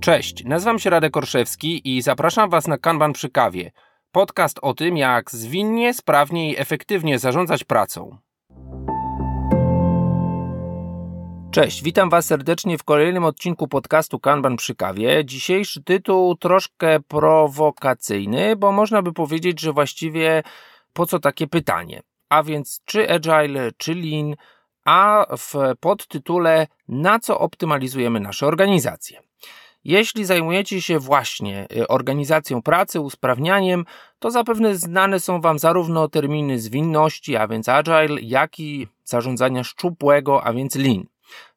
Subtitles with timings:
[0.00, 3.70] Cześć, nazywam się Radek Orszewski i zapraszam Was na Kanban przy kawie.
[4.12, 8.16] Podcast o tym, jak zwinnie, sprawnie i efektywnie zarządzać pracą.
[11.50, 15.24] Cześć, witam Was serdecznie w kolejnym odcinku podcastu Kanban przy kawie.
[15.24, 20.42] Dzisiejszy tytuł troszkę prowokacyjny, bo można by powiedzieć, że właściwie
[20.92, 22.02] po co takie pytanie?
[22.28, 24.34] A więc czy Agile, czy Lean,
[24.84, 29.29] a w podtytule na co optymalizujemy nasze organizacje.
[29.84, 33.84] Jeśli zajmujecie się właśnie y, organizacją pracy, usprawnianiem,
[34.18, 40.44] to zapewne znane są Wam zarówno terminy zwinności, a więc agile, jak i zarządzania szczupłego,
[40.44, 41.04] a więc lean.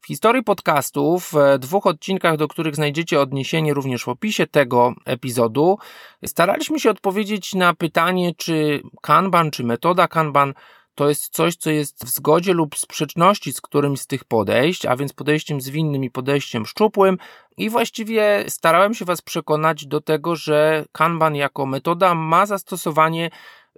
[0.02, 5.78] W historii podcastów, w dwóch odcinkach, do których znajdziecie odniesienie również w opisie tego epizodu,
[6.26, 10.54] staraliśmy się odpowiedzieć na pytanie, czy Kanban, czy metoda Kanban
[10.96, 14.96] to jest coś, co jest w zgodzie lub sprzeczności z którymś z tych podejść, a
[14.96, 17.18] więc podejściem zwinnym i podejściem szczupłym.
[17.58, 23.30] I właściwie starałem się Was przekonać do tego, że Kanban jako metoda ma zastosowanie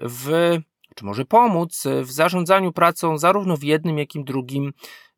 [0.02, 0.58] w,
[0.96, 4.74] czy może pomóc w zarządzaniu pracą zarówno w jednym, jak i drugim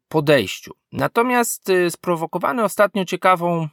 [0.07, 0.73] podejściu.
[0.91, 3.67] Natomiast y, sprowokowany ostatnio ciekawą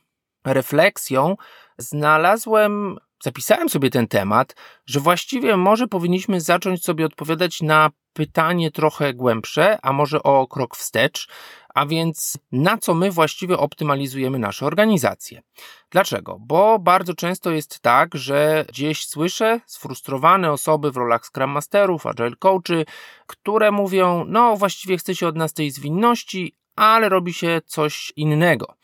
[0.45, 1.37] refleksją,
[1.79, 9.15] znalazłem, zapisałem sobie ten temat, że właściwie może powinniśmy zacząć sobie odpowiadać na pytanie trochę
[9.15, 11.29] głębsze, a może o krok wstecz,
[11.75, 15.43] a więc na co my właściwie optymalizujemy nasze organizacje.
[15.91, 16.37] Dlaczego?
[16.41, 22.37] Bo bardzo często jest tak, że gdzieś słyszę sfrustrowane osoby w rolach Scrum Masterów, Agile
[22.39, 22.85] Coachy,
[23.27, 28.75] które mówią, no właściwie chce się od nas tej zwinności, ale robi się coś innego.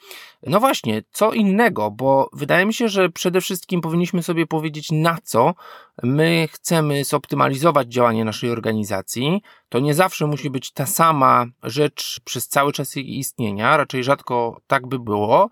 [0.47, 5.19] No właśnie, co innego, bo wydaje mi się, że przede wszystkim powinniśmy sobie powiedzieć, na
[5.23, 5.55] co
[6.03, 9.43] my chcemy zoptymalizować działanie naszej organizacji.
[9.69, 14.61] To nie zawsze musi być ta sama rzecz przez cały czas jej istnienia, raczej rzadko
[14.67, 15.49] tak by było.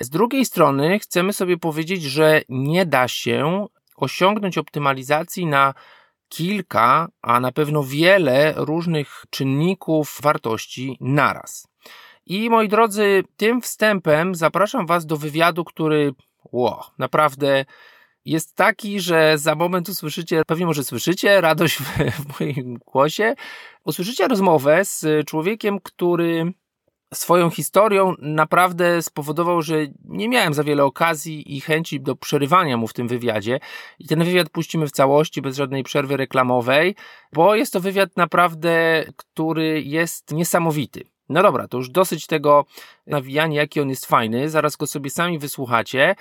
[0.00, 3.66] Z drugiej strony, chcemy sobie powiedzieć, że nie da się
[3.96, 5.74] osiągnąć optymalizacji na
[6.28, 11.67] kilka, a na pewno wiele różnych czynników wartości naraz.
[12.28, 16.14] I moi drodzy, tym wstępem zapraszam Was do wywiadu, który,
[16.52, 17.64] wow, naprawdę
[18.24, 23.34] jest taki, że za moment usłyszycie, pewnie może słyszycie radość w, w moim głosie,
[23.84, 26.52] usłyszycie rozmowę z człowiekiem, który
[27.14, 29.74] swoją historią naprawdę spowodował, że
[30.04, 33.60] nie miałem za wiele okazji i chęci do przerywania mu w tym wywiadzie.
[33.98, 36.94] I ten wywiad puścimy w całości, bez żadnej przerwy reklamowej,
[37.32, 41.04] bo jest to wywiad naprawdę, który jest niesamowity.
[41.28, 42.64] No dobra, to już dosyć tego
[43.06, 44.50] nawijania, jaki on jest fajny.
[44.50, 46.14] Zaraz go sobie sami wysłuchacie.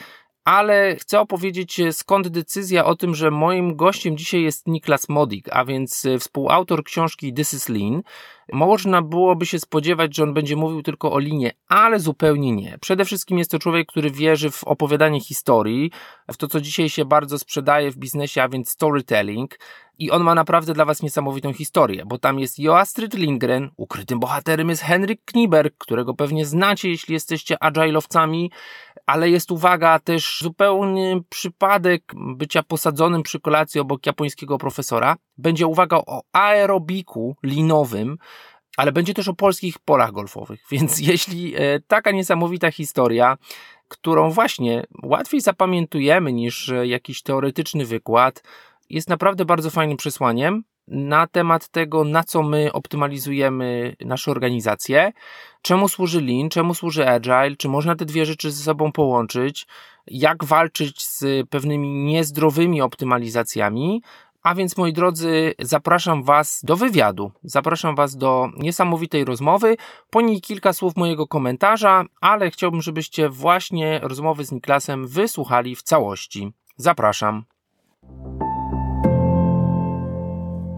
[0.44, 5.66] Ale chcę opowiedzieć skąd decyzja o tym, że moim gościem dzisiaj jest Niklas Modik, a
[5.66, 8.02] więc współautor książki This is Lean.
[8.54, 12.78] Można byłoby się spodziewać, że on będzie mówił tylko o linie, ale zupełnie nie.
[12.82, 15.92] Przede wszystkim jest to człowiek, który wierzy w opowiadanie historii,
[16.32, 19.60] w to, co dzisiaj się bardzo sprzedaje w biznesie, a więc storytelling.
[20.00, 24.70] I on ma naprawdę dla Was niesamowitą historię, bo tam jest Joastrid Lindgren, ukrytym bohaterem
[24.70, 28.50] jest Henryk Kniber, którego pewnie znacie, jeśli jesteście agile'owcami,
[29.06, 35.16] ale jest uwaga też zupełny przypadek bycia posadzonym przy kolacji obok japońskiego profesora.
[35.38, 38.18] Będzie uwaga o aerobiku linowym,
[38.78, 40.64] ale będzie też o polskich polach golfowych.
[40.72, 43.38] Więc jeśli e, taka niesamowita historia,
[43.88, 48.44] którą właśnie łatwiej zapamiętujemy niż e, jakiś teoretyczny wykład,
[48.90, 55.12] jest naprawdę bardzo fajnym przesłaniem na temat tego, na co my optymalizujemy nasze organizacje,
[55.62, 59.68] czemu służy Lean, czemu służy Agile, czy można te dwie rzeczy ze sobą połączyć,
[60.08, 64.02] jak walczyć z pewnymi niezdrowymi optymalizacjami.
[64.44, 67.32] A więc, moi drodzy, zapraszam Was do wywiadu.
[67.44, 69.78] Zapraszam Was do niesamowitej rozmowy.
[70.10, 75.82] Po niej kilka słów mojego komentarza, ale chciałbym, żebyście właśnie rozmowy z Niklasem wysłuchali w
[75.82, 76.52] całości.
[76.78, 77.46] Zapraszam.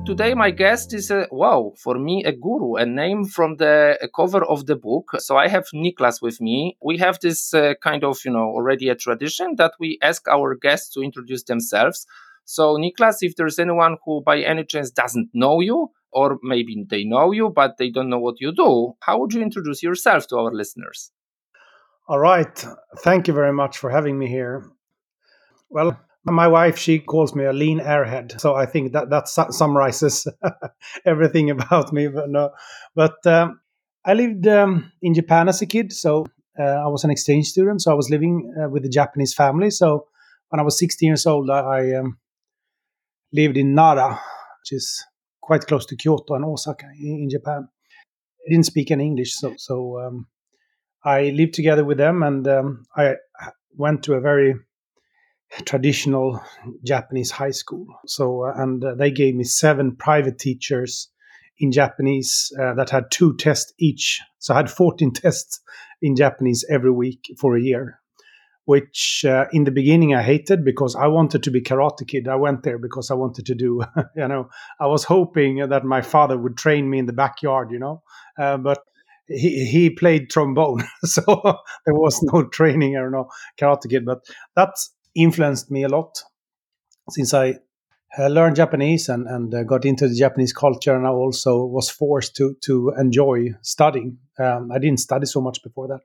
[0.09, 4.43] Today my guest is a wow for me a guru a name from the cover
[4.43, 5.11] of the book.
[5.19, 6.77] So i have niklas with me.
[6.81, 10.55] We have this uh, kind of you know already a tradition that we ask our
[10.55, 12.07] guests to introduce themselves.
[12.45, 17.03] So niklas if there's anyone who by any chance doesn't know you or maybe they
[17.03, 20.37] know you but they don't know what you do how would you introduce yourself to
[20.37, 21.11] our listeners?
[22.07, 22.65] All right.
[23.03, 24.71] Thank you very much for having me here.
[25.69, 28.39] Well my wife she calls me a lean airhead.
[28.39, 30.27] So i think that that su- summarizes
[31.05, 32.51] everything about me but no.
[32.95, 33.59] But um,
[34.05, 35.93] i lived um, in japan as a kid.
[35.93, 36.25] So
[36.59, 37.81] uh, i was an exchange student.
[37.81, 39.69] So i was living uh, with a japanese family.
[39.69, 40.07] So
[40.49, 42.17] when i was 16 years old i, I um,
[43.33, 44.09] lived in nara
[44.59, 45.05] which is
[45.41, 47.67] quite close to kyoto and osaka in, in japan.
[48.45, 49.35] I didn't speak any english.
[49.35, 50.27] So so um,
[51.03, 53.15] i lived together with them and um, i
[53.77, 54.55] went to a very
[55.65, 56.41] traditional
[56.83, 57.87] Japanese high school.
[58.05, 61.09] So, uh, and uh, they gave me seven private teachers
[61.59, 64.21] in Japanese uh, that had two tests each.
[64.37, 65.59] So I had 14 tests
[66.01, 67.99] in Japanese every week for a year,
[68.65, 72.27] which uh, in the beginning I hated because I wanted to be Karate Kid.
[72.27, 73.83] I went there because I wanted to do,
[74.15, 74.49] you know,
[74.79, 78.03] I was hoping that my father would train me in the backyard, you know,
[78.37, 78.79] uh, but
[79.27, 81.21] he, he played trombone, so
[81.85, 83.29] there was no training or no
[83.59, 84.05] Karate Kid.
[84.05, 84.19] But
[84.55, 84.71] that
[85.23, 86.23] influenced me a lot
[87.09, 87.55] since I
[88.17, 92.35] learned Japanese and, and uh, got into the Japanese culture, and I also was forced
[92.37, 94.17] to to enjoy studying.
[94.39, 96.01] Um, I didn't study so much before that,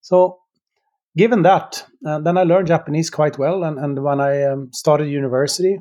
[0.00, 0.38] so
[1.16, 3.64] given that, uh, then I learned Japanese quite well.
[3.64, 5.80] And, and when I um, started university,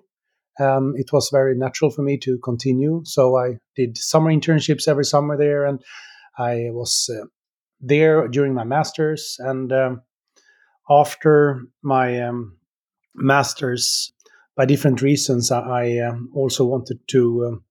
[0.60, 3.02] um, it was very natural for me to continue.
[3.06, 5.80] So I did summer internships every summer there, and
[6.38, 7.26] I was uh,
[7.80, 9.36] there during my masters.
[9.40, 10.02] And um,
[10.90, 12.58] after my um,
[13.16, 14.12] masters,
[14.56, 17.64] by different reasons, I, um, also wanted to um,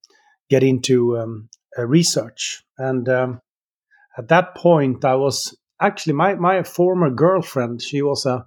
[0.48, 1.48] get into um,
[1.78, 2.62] research.
[2.78, 8.46] And at that point, I was actually my, my former girlfriend, she was a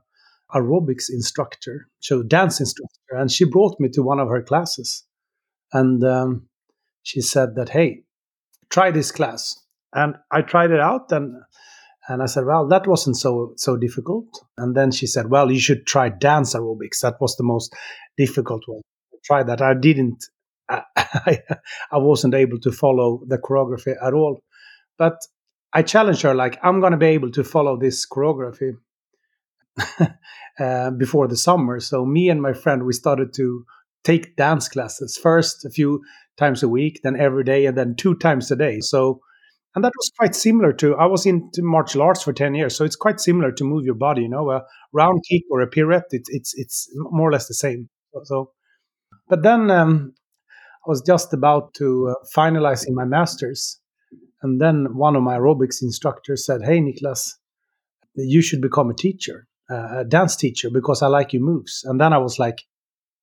[0.53, 5.03] aerobics instructor, so dance instructor, and she brought me to one of her classes.
[5.71, 6.47] And um,
[7.03, 8.03] she said that, hey,
[8.69, 9.63] try this class.
[9.93, 11.35] And I tried it out and
[12.09, 14.25] and I said, well, that wasn't so so difficult.
[14.57, 17.01] And then she said, well, you should try dance aerobics.
[17.01, 17.73] That was the most
[18.17, 18.81] difficult one.
[19.23, 19.61] Try that.
[19.61, 20.25] I didn't.
[20.69, 21.39] I,
[21.91, 24.41] I wasn't able to follow the choreography at all.
[24.97, 25.19] But
[25.71, 28.73] I challenged her, like, I'm going to be able to follow this choreography
[30.59, 31.79] uh, before the summer.
[31.79, 33.65] So me and my friend, we started to
[34.03, 36.01] take dance classes first a few
[36.37, 38.79] times a week, then every day, and then two times a day.
[38.79, 39.21] So
[39.79, 42.83] and that was quite similar to I was into martial arts for ten years, so
[42.83, 44.23] it's quite similar to move your body.
[44.23, 46.11] You know, a round kick or a pirouette.
[46.11, 47.87] It's it's it's more or less the same.
[48.23, 48.51] So,
[49.29, 50.15] but then um,
[50.85, 53.79] I was just about to uh, finalizing my masters,
[54.41, 57.35] and then one of my aerobics instructors said, "Hey, Niklas,
[58.15, 62.01] you should become a teacher, uh, a dance teacher, because I like your moves." And
[62.01, 62.65] then I was like,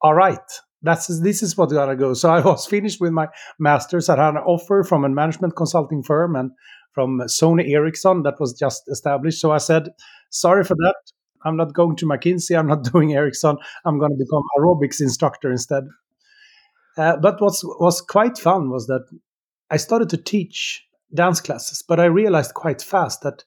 [0.01, 0.49] "All right,
[0.83, 2.15] that's this is what's gonna go.
[2.15, 3.29] So I was finished with my
[3.59, 4.09] masters.
[4.09, 6.51] I had an offer from a management consulting firm and
[6.93, 9.41] from Sony Ericsson that was just established.
[9.41, 9.89] So I said,
[10.31, 10.97] sorry for that.
[11.45, 12.59] I'm not going to McKinsey.
[12.59, 13.57] I'm not doing Ericsson.
[13.85, 15.85] I'm going to become aerobics instructor instead.
[16.97, 19.07] Uh, but what was quite fun was that
[19.71, 20.83] I started to teach
[21.15, 23.45] dance classes, but I realized quite fast that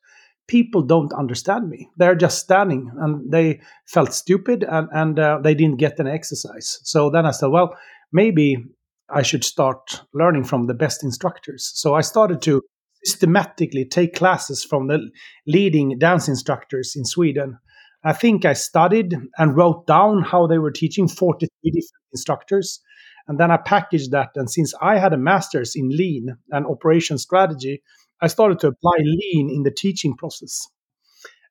[0.50, 1.90] people don't understand me.
[1.96, 6.80] They're just standing and they felt stupid and, and uh, they didn't get any exercise.
[6.84, 7.78] So then I said, well,
[8.12, 8.57] maybe
[9.10, 11.72] I should start learning from the best instructors.
[11.75, 12.62] So I started to
[13.06, 15.10] systematically take classes from the
[15.46, 17.60] leading dance instructors in Sweden.
[18.04, 22.81] I think I studied and wrote down how they were teaching 43 different instructors.
[23.28, 24.30] And then I packaged that.
[24.36, 27.84] And since I had a master's in lean and operation strategy,
[28.21, 30.68] I started to apply lean in the teaching process.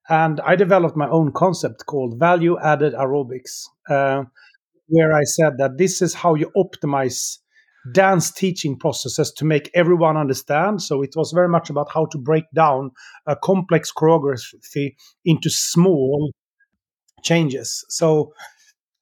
[0.08, 4.24] And I developed my own concept called value added aerobics, uh,
[4.86, 7.38] where I said that this is how you optimize
[7.92, 10.82] dance teaching processes to make everyone understand.
[10.82, 12.90] So it was very much about how to break down
[13.26, 14.94] a complex choreography
[15.24, 16.32] into small
[17.22, 17.84] changes.
[17.88, 18.32] So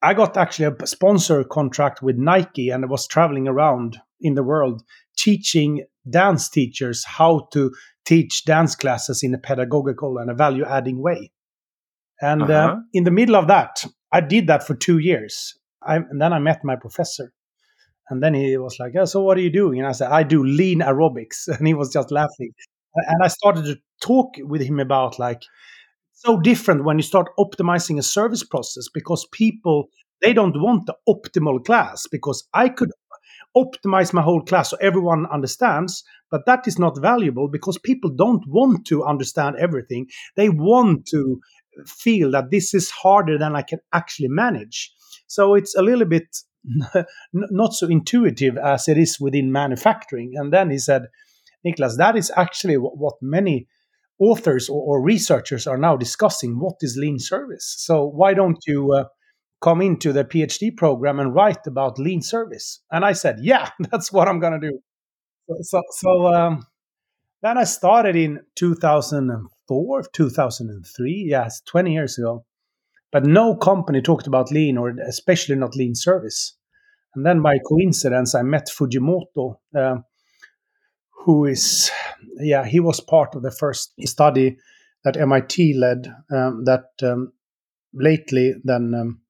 [0.01, 4.43] I got actually a sponsor contract with Nike and I was traveling around in the
[4.43, 4.83] world
[5.17, 7.71] teaching dance teachers how to
[8.05, 11.31] teach dance classes in a pedagogical and a value adding way.
[12.21, 12.73] And uh, uh-huh.
[12.73, 15.57] uh, in the middle of that, I did that for two years.
[15.81, 17.31] I, and then I met my professor.
[18.09, 19.79] And then he was like, oh, So what are you doing?
[19.79, 21.47] And I said, I do lean aerobics.
[21.57, 22.51] And he was just laughing.
[22.95, 25.41] And I started to talk with him about like,
[26.13, 29.89] so different when you start optimizing a service process because people
[30.21, 32.91] they don't want the optimal class because I could
[33.63, 38.43] optimize my whole class so everyone understands but that is not valuable because people don't
[38.47, 40.07] want to understand everything.
[40.35, 41.39] They want to
[41.85, 44.91] feel that this is harder than i can actually manage.
[45.27, 46.37] So it's a little bit
[47.33, 50.33] not so intuitive as it is within manufacturing.
[50.35, 51.03] And then he said
[51.65, 53.67] niklas that is actually what many
[54.19, 56.59] authors or, researchers are now discussing.
[56.59, 57.75] What is lean service?
[57.77, 59.05] So why don't you uh,
[59.61, 62.81] come into the PhD program and write about lean service?
[62.91, 64.79] And I said, yeah, that's what I'm going to do.
[65.61, 66.65] So, so, um,
[67.41, 71.25] then I started in 2004, 2003.
[71.29, 72.45] Yes, 20 years ago.
[73.11, 76.57] But no company talked about lean, or especially not lean service.
[77.15, 79.97] And then by coincidence, I met Fujimoto, uh,
[81.23, 81.89] who is,
[82.39, 84.57] yeah, he was part of the first study
[85.03, 87.31] that MIT led um, that um,
[87.93, 89.21] lately then um,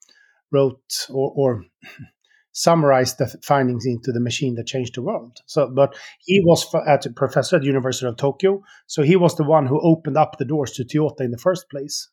[0.52, 1.66] wrote or, or
[2.52, 5.40] summarized the findings into the machine that changed the world.
[5.46, 9.36] So, but he was at a professor at the University of Tokyo, so he was
[9.36, 12.10] the one who opened up the doors to Toyota in the first place.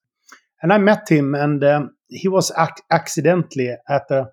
[0.63, 4.31] And I met him, and um, he was ac- accidentally at a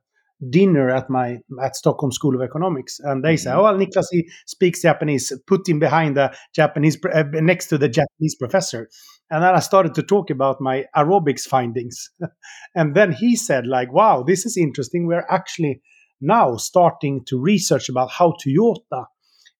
[0.49, 3.59] dinner at my at Stockholm School of Economics, and they say, mm-hmm.
[3.59, 5.31] "Oh, well, Niklas he speaks Japanese.
[5.45, 8.89] Put him behind the Japanese uh, next to the Japanese professor."
[9.29, 12.09] And then I started to talk about my aerobics findings,
[12.75, 15.05] and then he said, "Like, wow, this is interesting.
[15.05, 15.81] We're actually
[16.19, 19.05] now starting to research about how Toyota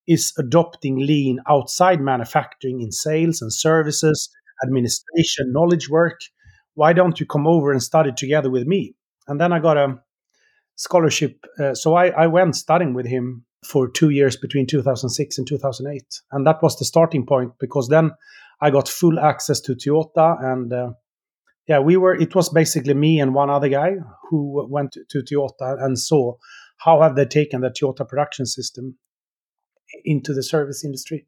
[0.07, 4.29] is adopting lean outside manufacturing in sales and services,
[4.63, 6.19] administration, knowledge work.
[6.73, 8.95] Why don't you come over and study together with me?"
[9.27, 9.99] And then I got a
[10.81, 11.45] scholarship.
[11.59, 16.03] Uh, so I, I went studying with him for two years between 2006 and 2008.
[16.31, 18.11] And that was the starting point because then
[18.61, 20.43] I got full access to Toyota.
[20.43, 20.91] And uh,
[21.67, 23.91] yeah, we were, it was basically me and one other guy
[24.29, 26.33] who went to, to Toyota and saw
[26.77, 28.95] how have they taken the Toyota production system
[30.03, 31.27] into the service industry.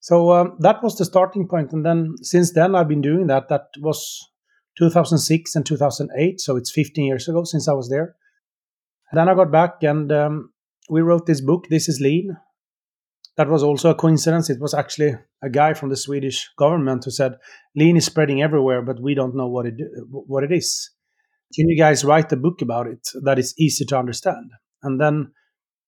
[0.00, 1.72] So um, that was the starting point.
[1.72, 3.48] And then since then, I've been doing that.
[3.48, 4.28] That was
[4.76, 6.42] 2006 and 2008.
[6.42, 8.16] So it's 15 years ago since I was there.
[9.12, 10.52] Then I got back and um,
[10.90, 12.36] we wrote this book, This is Lean.
[13.36, 14.48] That was also a coincidence.
[14.48, 17.36] It was actually a guy from the Swedish government who said,
[17.74, 19.74] Lean is spreading everywhere, but we don't know what it,
[20.08, 20.90] what it is.
[21.54, 24.50] Can you guys write a book about it that is easy to understand?
[24.82, 25.32] And then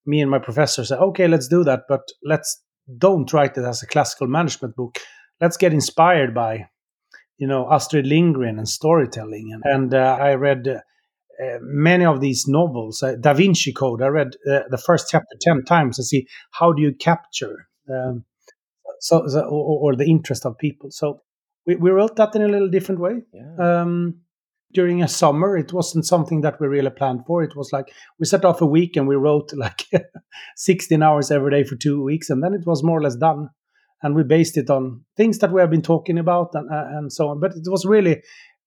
[0.07, 2.63] me and my professor said, okay, let's do that, but let's
[2.97, 4.99] don't write it as a classical management book.
[5.41, 6.69] Let's get inspired by,
[7.37, 9.51] you know, Astrid Lindgren and storytelling.
[9.53, 10.81] And, and uh, I read uh,
[11.43, 15.37] uh, many of these novels, uh, Da Vinci Code, I read uh, the first chapter
[15.41, 18.25] 10 times to see how do you capture um,
[19.01, 20.91] so, so or, or, the interest of people.
[20.91, 21.23] So
[21.67, 23.23] we, we wrote that in a little different way.
[23.33, 23.83] Yeah.
[23.83, 24.21] Um,
[24.73, 27.43] during a summer, it wasn't something that we really planned for.
[27.43, 29.87] It was like we set off a week and we wrote like
[30.57, 33.49] 16 hours every day for two weeks, and then it was more or less done.
[34.03, 37.13] And we based it on things that we have been talking about and, uh, and
[37.13, 37.41] so on.
[37.41, 38.23] But it was really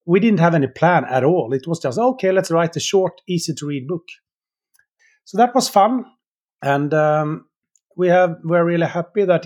[0.05, 1.53] we didn't have any plan at all.
[1.53, 4.05] It was just okay, let's write a short, easy to read book.
[5.25, 6.05] So that was fun,
[6.61, 7.45] and um,
[7.95, 9.45] we have we're really happy that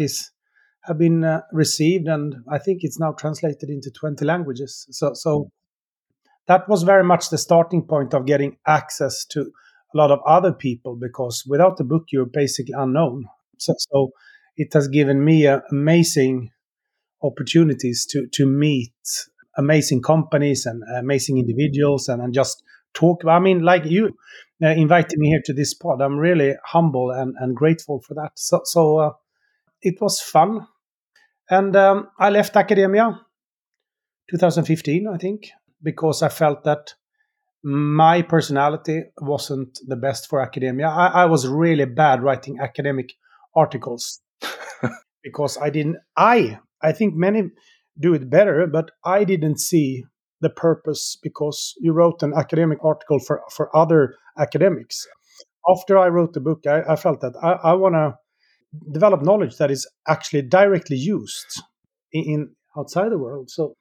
[0.84, 4.88] have been uh, received, and I think it's now translated into twenty languages.
[4.92, 5.50] So so
[6.48, 10.54] that was very much the starting point of getting access to a lot of other
[10.54, 13.26] people because without the book you're basically unknown.
[13.58, 14.12] So, so
[14.58, 16.52] it has given me uh, amazing
[17.24, 18.94] opportunities to to meet
[19.58, 23.24] amazing companies and amazing individuals and, and just talk.
[23.26, 24.16] I mean, like you
[24.64, 26.02] uh, invited me here to this pod.
[26.02, 28.32] I'm really humble and, and grateful for that.
[28.36, 29.12] So, so uh,
[29.82, 30.68] it was fun.
[31.50, 33.20] And um, I left academia
[34.32, 35.50] 2015, I think,
[35.84, 36.94] because I felt that
[37.64, 40.88] my personality wasn't the best for academia.
[40.88, 43.14] I, I was really bad writing academic
[43.56, 44.22] articles
[45.24, 45.98] because I didn't.
[46.16, 47.50] I I think many
[48.00, 48.68] do it better.
[48.68, 50.04] But I didn't see
[50.42, 55.08] the purpose because you wrote an academic article for, for other academics.
[55.68, 58.14] After I wrote the book, I, I felt that I, I want to
[58.92, 61.62] develop knowledge that is actually directly used
[62.12, 63.50] in, in outside the world.
[63.50, 63.76] So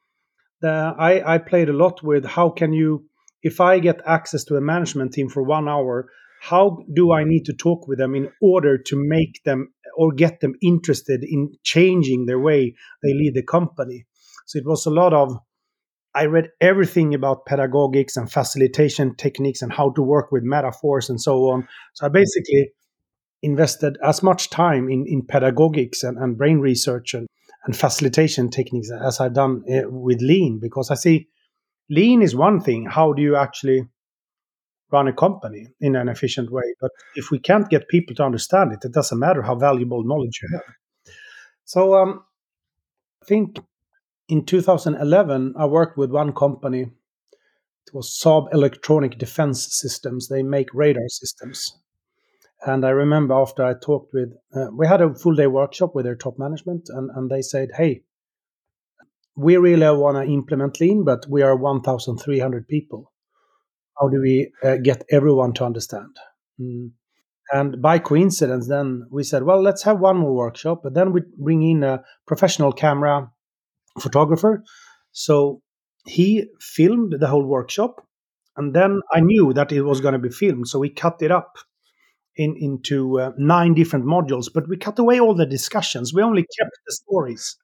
[0.62, 3.04] the, I, I played a lot with how can you,
[3.42, 6.08] if I get access to a management team for one hour,
[6.40, 10.40] how do I need to talk with them in order to make them or get
[10.40, 14.06] them interested in changing their way they lead the company.
[14.46, 15.36] So it was a lot of
[16.14, 21.20] I read everything about pedagogics and facilitation techniques and how to work with metaphors and
[21.20, 21.66] so on.
[21.94, 22.70] So I basically
[23.42, 27.26] invested as much time in, in pedagogics and, and brain research and,
[27.64, 31.28] and facilitation techniques as I've done uh, with lean because I see
[31.90, 32.86] lean is one thing.
[32.86, 33.88] How do you actually
[34.90, 36.74] run a company in an efficient way.
[36.80, 40.40] But if we can't get people to understand it, it doesn't matter how valuable knowledge
[40.42, 40.74] you have.
[41.64, 42.24] So um,
[43.22, 43.58] I think
[44.28, 46.82] in 2011, I worked with one company.
[47.86, 50.28] It was Saab Electronic Defense Systems.
[50.28, 51.78] They make radar systems.
[52.66, 56.06] And I remember after I talked with, uh, we had a full day workshop with
[56.06, 58.04] their top management, and, and they said, hey,
[59.36, 63.12] we really want to implement lean, but we are 1,300 people
[63.98, 66.16] how do we uh, get everyone to understand?
[66.60, 66.90] Mm.
[67.52, 71.22] And by coincidence, then we said, well, let's have one more workshop, but then we
[71.38, 73.30] bring in a professional camera
[74.00, 74.64] photographer.
[75.12, 75.60] So
[76.06, 78.06] he filmed the whole workshop,
[78.56, 81.30] and then I knew that it was going to be filmed, so we cut it
[81.30, 81.58] up
[82.36, 84.48] in, into uh, nine different modules.
[84.52, 86.14] But we cut away all the discussions.
[86.14, 87.56] We only kept the stories,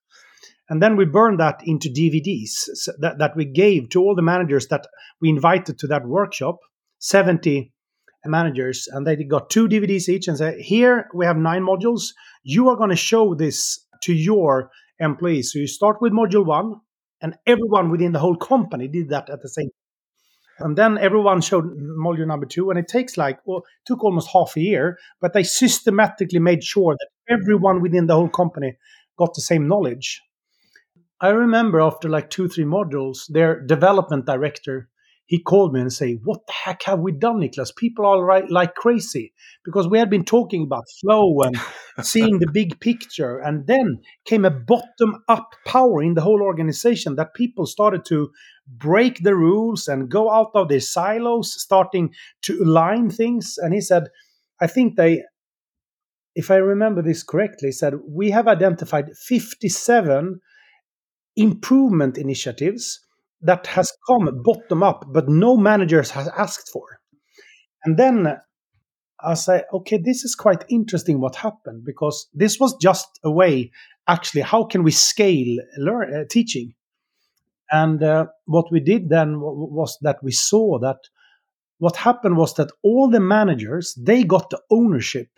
[0.71, 4.69] And then we burned that into DVDs that, that we gave to all the managers
[4.69, 4.87] that
[5.21, 6.61] we invited to that workshop,
[7.01, 7.73] 70
[8.25, 8.89] managers.
[8.91, 12.13] And they got two DVDs each and said, Here we have nine modules.
[12.45, 15.53] You are going to show this to your employees.
[15.53, 16.77] So you start with module one,
[17.21, 20.67] and everyone within the whole company did that at the same time.
[20.67, 24.57] And then everyone showed module number two, and it takes like well, took almost half
[24.57, 28.77] a year, but they systematically made sure that everyone within the whole company
[29.19, 30.21] got the same knowledge.
[31.21, 34.89] I remember after like two, three modules, their development director
[35.31, 37.77] he called me and say, "What the heck have we done, Niklas?
[37.77, 39.33] People are right, like crazy
[39.65, 41.57] because we had been talking about flow and
[42.03, 47.35] seeing the big picture, and then came a bottom-up power in the whole organization that
[47.35, 48.33] people started to
[48.67, 52.13] break the rules and go out of their silos, starting
[52.43, 54.09] to align things." And he said,
[54.61, 55.23] "I think they."
[56.35, 60.41] If I remember this correctly, said, We have identified 57
[61.41, 63.01] improvement initiatives
[63.43, 67.01] that has come bottom up, but no managers has asked for.
[67.85, 68.37] And then
[69.23, 73.71] I say, okay, this is quite interesting what happened because this was just a way,
[74.07, 76.75] actually, how can we scale learn, uh, teaching?
[77.71, 80.99] And uh, what we did then w- was that we saw that
[81.79, 85.29] what happened was that all the managers they got the ownership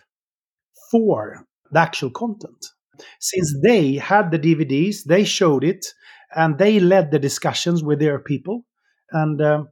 [0.91, 2.67] for the actual content
[3.21, 5.87] since they had the DVDs, they showed it,
[6.35, 8.65] and they led the discussions with their people.
[9.11, 9.65] And uh,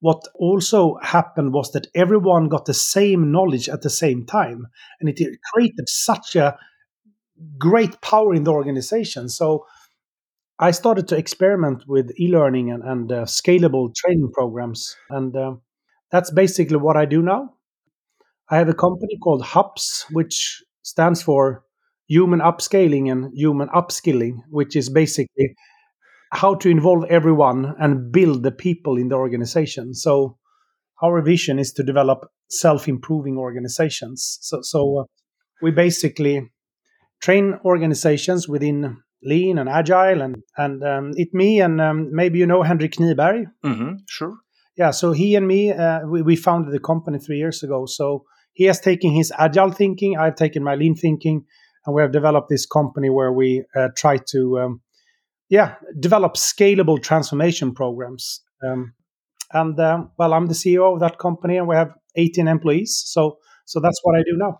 [0.00, 4.66] what also happened was that everyone got the same knowledge at the same time,
[5.00, 5.18] and it
[5.52, 6.58] created such a
[7.58, 9.28] great power in the organization.
[9.28, 9.66] So
[10.58, 15.54] I started to experiment with e-learning and, and uh, scalable training programs, and uh,
[16.10, 17.54] that's basically what I do now.
[18.50, 21.63] I have a company called HUPS, which stands for
[22.06, 25.54] Human Upscaling and Human Upskilling, which is basically
[26.32, 29.94] how to involve everyone and build the people in the organization.
[29.94, 30.36] So
[31.02, 34.38] our vision is to develop self-improving organizations.
[34.40, 35.04] So, so uh,
[35.62, 36.50] we basically
[37.22, 42.46] train organizations within lean and agile, and and um, it me and um, maybe you
[42.46, 43.46] know Henrik Kniberg.
[43.64, 44.34] Mm-hmm, sure.
[44.76, 47.86] Yeah, so he and me uh, we, we founded the company three years ago.
[47.86, 51.44] So he has taken his agile thinking, I've taken my lean thinking,
[51.86, 54.80] and we have developed this company where we uh, try to um,
[55.48, 58.40] yeah, develop scalable transformation programs.
[58.66, 58.94] Um,
[59.52, 63.02] and um, well, I'm the CEO of that company, and we have 18 employees.
[63.06, 64.58] So, so that's what I do now.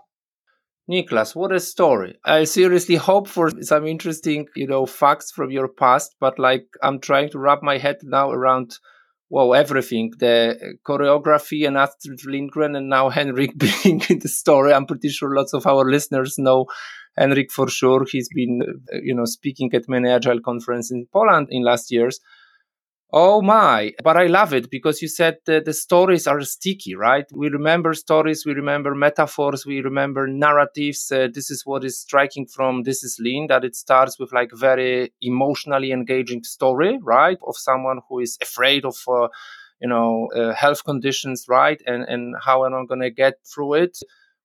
[0.91, 2.15] Niklas, what a story!
[2.25, 6.15] I seriously hope for some interesting, you know, facts from your past.
[6.21, 8.79] But like, I'm trying to wrap my head now around,
[9.31, 14.75] well, everything: the choreography and Astrid Lindgren, and now Henrik being in the story.
[14.75, 16.67] I'm pretty sure lots of our listeners know
[17.17, 18.05] Henrik for sure.
[18.11, 22.21] He's been, uh, you know, speaking at many agile conferences in Poland in last years.
[23.17, 27.25] Oh my, but I love it because you said the stories are sticky, right?
[27.33, 31.13] We remember stories, we remember metaphors, we remember narratives.
[31.13, 34.51] Uh, this is what is striking from This is Lean, that it starts with like
[34.53, 37.39] very emotionally engaging story, right?
[37.47, 39.29] Of someone who is afraid of, uh,
[39.81, 41.81] you know, uh, health conditions, right?
[41.87, 43.97] And, and how am I going to get through it?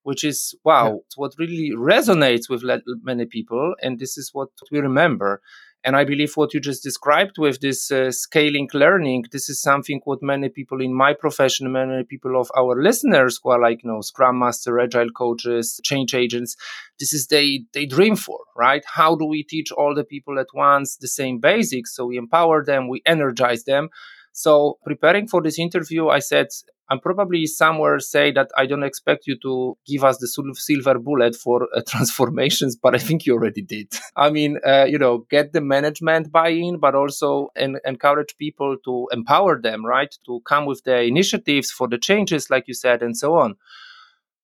[0.03, 0.97] Which is wow, yeah.
[1.15, 2.63] what really resonates with
[3.03, 3.75] many people.
[3.81, 5.41] And this is what we remember.
[5.81, 10.01] And I believe what you just described with this uh, scaling learning, this is something
[10.03, 13.89] what many people in my profession, many people of our listeners who are like, you
[13.89, 16.57] know, Scrum Master, Agile coaches, change agents,
[16.99, 18.83] this is they they dream for, right?
[18.85, 21.95] How do we teach all the people at once the same basics?
[21.95, 23.87] So we empower them, we energize them.
[24.33, 26.47] So preparing for this interview, I said
[26.89, 31.35] I'm probably somewhere say that I don't expect you to give us the silver bullet
[31.35, 33.93] for uh, transformations, but I think you already did.
[34.15, 39.07] I mean, uh, you know, get the management buy-in, but also en- encourage people to
[39.11, 43.15] empower them, right, to come with the initiatives for the changes, like you said, and
[43.15, 43.55] so on.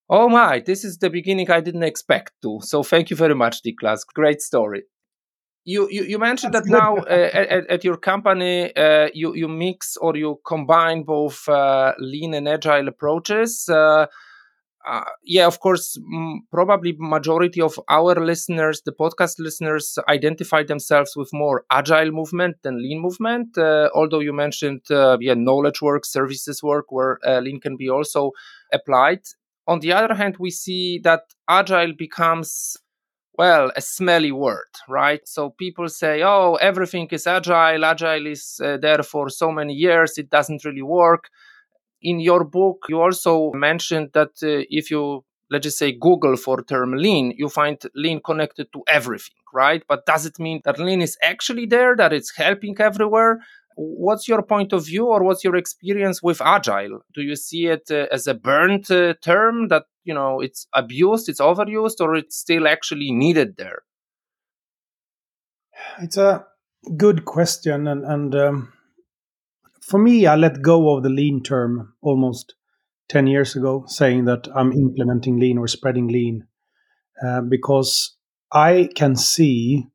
[0.10, 2.60] Oh my, this is the beginning I didn't expect to.
[2.62, 4.02] So thank you very much, Niklas.
[4.14, 4.84] Great story
[5.66, 9.98] you, you, you mentioned that now uh, at, at, your company uh, you, you mix
[9.98, 13.68] or you combine both uh, lean and agile approaches.
[13.68, 14.06] Uh,
[14.88, 16.00] uh, yeah of course
[16.52, 22.78] probably majority of our listeners the podcast listeners identify themselves with more agile movement than
[22.80, 23.58] lean movement.
[23.58, 28.32] Uh, although you mentioned yeah knowledge work services work where lean can be also
[28.72, 29.22] applied.
[29.68, 32.78] On the other hand we see that agile becomes
[33.38, 35.28] well, a smelly word, right?
[35.28, 37.84] So people say, oh, everything is agile.
[37.86, 40.18] Agile is uh, there for so many years.
[40.18, 41.30] It doesn't really work.
[42.02, 46.62] In your book, you also mentioned that uh, if you let's just say Google for
[46.64, 49.84] term lean, you find lean connected to everything, right?
[49.88, 53.40] But does it mean that lean is actually there, that it's helping everywhere?
[53.76, 57.02] What's your point of view or what's your experience with agile?
[57.14, 61.28] Do you see it uh, as a burnt uh, term that, you know, it's abused,
[61.28, 63.84] it's overused, or it's still actually needed there?
[66.02, 66.46] It's a
[66.96, 67.88] good question.
[67.88, 68.74] And, and um,
[69.82, 72.56] for me, I let go of the lean term almost
[73.10, 76.48] 10 years ago, saying that I'm implementing lean or spreading lean
[77.24, 78.16] uh, because
[78.52, 79.88] I can see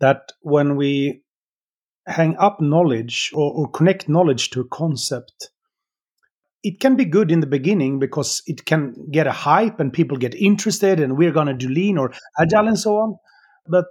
[0.00, 1.22] that when we
[2.06, 5.50] hang up knowledge or, or connect knowledge to a concept,
[6.62, 10.16] it can be good in the beginning because it can get a hype and people
[10.16, 13.16] get interested and we're going to do lean or agile and so on.
[13.66, 13.86] But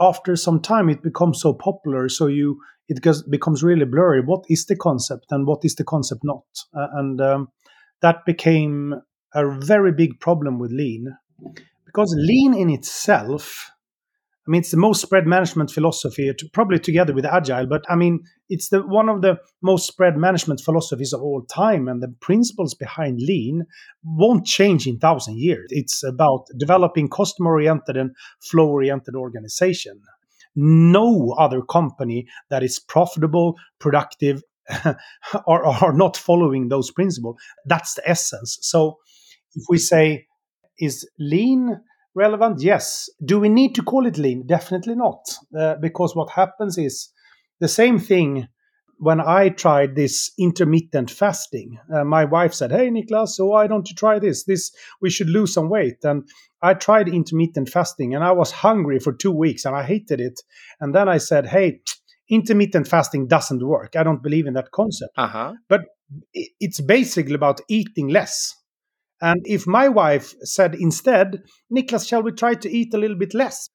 [0.00, 4.22] after some time, it becomes so popular, so you it goes, becomes really blurry.
[4.22, 6.44] What is the concept and what is the concept not?
[6.74, 7.48] Uh, and um,
[8.00, 8.94] that became
[9.34, 11.14] a very big problem with lean
[11.84, 13.70] because lean in itself
[14.48, 17.66] I mean, it's the most spread management philosophy, probably together with agile.
[17.66, 21.86] But I mean, it's the one of the most spread management philosophies of all time,
[21.86, 23.66] and the principles behind lean
[24.02, 25.68] won't change in thousand years.
[25.68, 30.00] It's about developing customer-oriented and flow-oriented organization.
[30.56, 34.42] No other company that is profitable, productive,
[35.46, 37.36] are, are not following those principles.
[37.66, 38.56] That's the essence.
[38.62, 38.96] So,
[39.54, 40.26] if we say,
[40.78, 41.80] is lean
[42.18, 42.60] relevant?
[42.60, 43.08] Yes.
[43.24, 44.46] Do we need to call it lean?
[44.46, 45.20] Definitely not.
[45.58, 47.10] Uh, because what happens is
[47.60, 48.48] the same thing
[48.98, 51.78] when I tried this intermittent fasting.
[51.92, 54.44] Uh, my wife said, "Hey, Niklas, so why don't you try this?
[54.44, 56.28] This we should lose some weight." And
[56.62, 60.40] I tried intermittent fasting, and I was hungry for two weeks, and I hated it.
[60.80, 61.80] And then I said, "Hey,
[62.28, 63.94] intermittent fasting doesn't work.
[63.94, 65.54] I don't believe in that concept." Uh-huh.
[65.68, 65.82] But
[66.34, 68.54] it's basically about eating less.
[69.20, 73.34] And if my wife said instead, Niklas, shall we try to eat a little bit
[73.34, 73.70] less?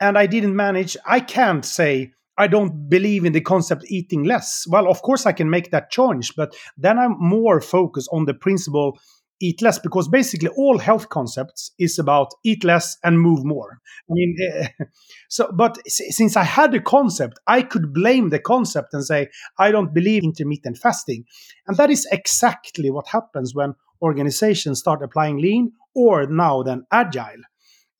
[0.00, 4.64] And I didn't manage, I can't say, I don't believe in the concept eating less.
[4.66, 8.34] Well, of course, I can make that change, but then I'm more focused on the
[8.34, 8.98] principle
[9.42, 13.80] eat less because basically all health concepts is about eat less and move more.
[14.08, 14.36] I mean,
[15.28, 19.70] so but since I had the concept, I could blame the concept and say I
[19.72, 21.24] don't believe intermittent fasting,
[21.66, 27.42] and that is exactly what happens when organizations start applying lean or now then agile.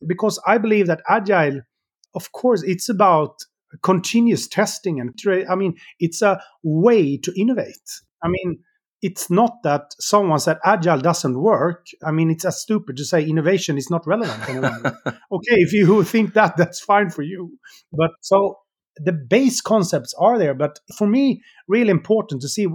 [0.07, 1.61] Because I believe that agile,
[2.15, 3.37] of course, it's about
[3.83, 7.91] continuous testing and I mean, it's a way to innovate.
[8.23, 8.59] I mean,
[9.01, 11.87] it's not that someone said agile doesn't work.
[12.05, 14.43] I mean, it's as stupid to say innovation is not relevant
[15.07, 17.59] okay, if you think that, that's fine for you.
[17.93, 18.59] But so
[18.97, 20.55] the base concepts are there.
[20.55, 22.69] But for me, really important to see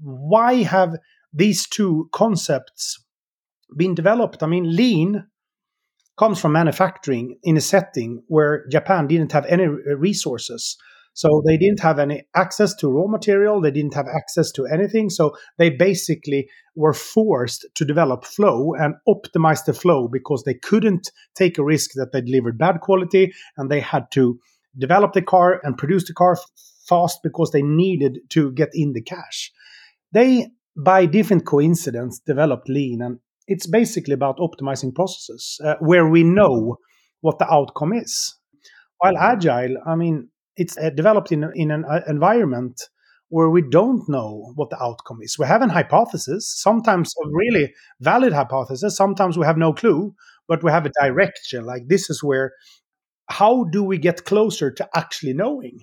[0.00, 0.96] why have
[1.34, 3.04] these two concepts
[3.76, 4.42] been developed.
[4.42, 5.26] I mean, lean
[6.16, 10.76] comes from manufacturing in a setting where Japan didn't have any resources.
[11.16, 15.10] So they didn't have any access to raw material, they didn't have access to anything.
[15.10, 21.10] So they basically were forced to develop flow and optimize the flow because they couldn't
[21.36, 24.38] take a risk that they delivered bad quality and they had to
[24.76, 26.36] develop the car and produce the car
[26.88, 29.52] fast because they needed to get in the cash.
[30.12, 33.00] They by different coincidence, developed lean.
[33.02, 36.78] And it's basically about optimizing processes uh, where we know
[37.20, 38.36] what the outcome is.
[38.98, 42.80] While agile, I mean, it's uh, developed in, in an uh, environment
[43.28, 45.38] where we don't know what the outcome is.
[45.38, 50.14] We have an hypothesis, sometimes a really valid hypothesis, sometimes we have no clue,
[50.46, 51.64] but we have a direction.
[51.64, 52.52] Like this is where,
[53.28, 55.80] how do we get closer to actually knowing?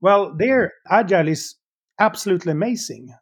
[0.00, 1.56] Well, there, agile is
[1.98, 3.14] absolutely amazing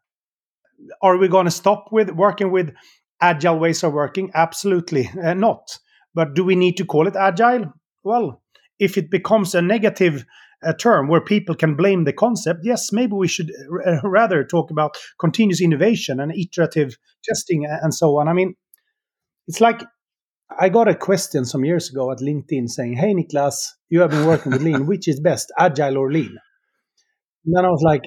[1.03, 2.73] are we going to stop with working with
[3.21, 4.31] agile ways of working?
[4.35, 5.79] Absolutely uh, not.
[6.15, 7.73] But do we need to call it agile?
[8.03, 8.43] Well,
[8.79, 10.25] if it becomes a negative
[10.65, 14.45] uh, term where people can blame the concept, yes, maybe we should r- uh, rather
[14.45, 18.29] talk about continuous innovation and iterative testing and so on.
[18.29, 18.55] I mean,
[19.49, 19.83] it's like
[20.59, 24.27] I got a question some years ago at LinkedIn saying, Hey, Niklas, you have been
[24.27, 24.87] working with lean.
[24.89, 26.37] Which is best, agile or lean?
[27.45, 28.03] And then I was like,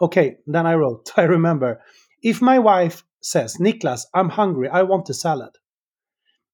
[0.00, 1.80] Okay, then I wrote, I remember,
[2.22, 5.50] if my wife says, Niklas, I'm hungry, I want a salad,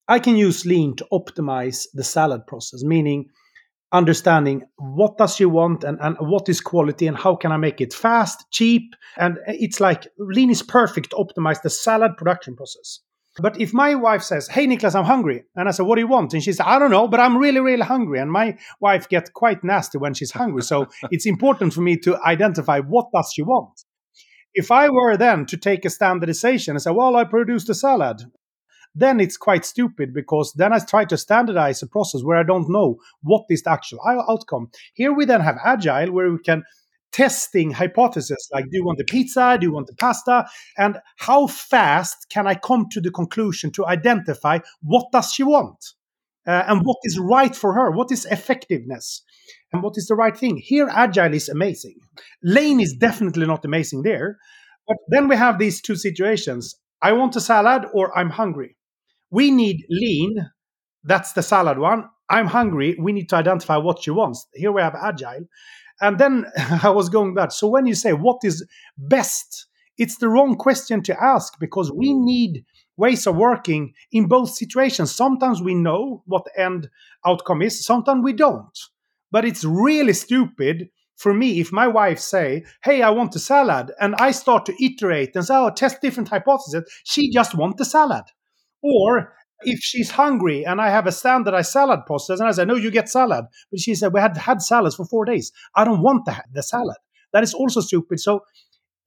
[0.07, 3.29] I can use lean to optimize the salad process, meaning
[3.91, 7.81] understanding what does she want and, and what is quality and how can I make
[7.81, 8.93] it fast, cheap.
[9.17, 12.99] And it's like lean is perfect to optimize the salad production process.
[13.41, 16.07] But if my wife says, "Hey Niklas, I'm hungry," and I say, "What do you
[16.07, 19.09] want?" and she says, "I don't know, but I'm really, really hungry," and my wife
[19.09, 23.31] gets quite nasty when she's hungry, so it's important for me to identify what does
[23.33, 23.83] she want.
[24.53, 28.21] If I were then to take a standardization and say, "Well, I produced a salad,"
[28.95, 32.69] then it's quite stupid because then I try to standardize a process where I don't
[32.69, 34.69] know what is the actual outcome.
[34.93, 36.63] Here we then have agile where we can
[37.15, 39.57] testing hypotheses like do you want the pizza?
[39.59, 40.45] Do you want the pasta?
[40.77, 45.93] And how fast can i come to the conclusion to identify what does she want?
[46.45, 47.89] Uh, and what is right for her?
[47.89, 49.23] What is effectiveness?
[49.71, 50.57] And what is the right thing?
[50.57, 51.95] Here agile is amazing.
[52.43, 54.37] Lean is definitely not amazing there.
[54.87, 56.75] But then we have these two situations.
[57.01, 58.75] I want a salad or i'm hungry.
[59.31, 60.51] We need lean.
[61.03, 62.09] That's the salad one.
[62.29, 62.95] I'm hungry.
[62.99, 64.45] We need to identify what she wants.
[64.53, 65.45] Here we have agile
[66.01, 66.45] and then
[66.83, 67.51] I was going back.
[67.51, 68.65] So when you say what is
[68.97, 72.23] best, it's the wrong question to ask because we mm.
[72.23, 72.65] need
[72.97, 75.13] ways of working in both situations.
[75.13, 76.89] Sometimes we know what the end
[77.25, 78.77] outcome is, sometimes we don't.
[79.31, 83.91] But it's really stupid for me if my wife say, "Hey, I want a salad,"
[83.99, 87.85] and I start to iterate and say, "Oh, test different hypotheses." She just want the
[87.85, 88.25] salad.
[88.81, 92.75] Or if she's hungry and I have a standardized salad process, and I say, no,
[92.75, 93.45] you get salad.
[93.71, 95.51] But she said, we had had salads for four days.
[95.75, 96.97] I don't want the, the salad.
[97.33, 98.19] That is also stupid.
[98.19, 98.41] So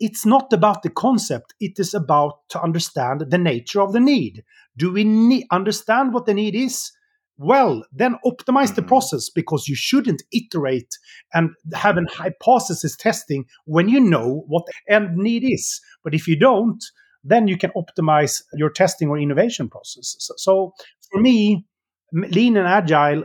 [0.00, 1.54] it's not about the concept.
[1.60, 4.44] It is about to understand the nature of the need.
[4.76, 6.92] Do we need, understand what the need is?
[7.36, 8.88] Well, then optimize the mm-hmm.
[8.88, 10.98] process because you shouldn't iterate
[11.32, 15.80] and have an hypothesis testing when you know what the end need is.
[16.02, 16.82] But if you don't,
[17.28, 20.16] then you can optimize your testing or innovation process.
[20.18, 20.72] So, so
[21.10, 21.64] for me,
[22.12, 23.24] lean and agile,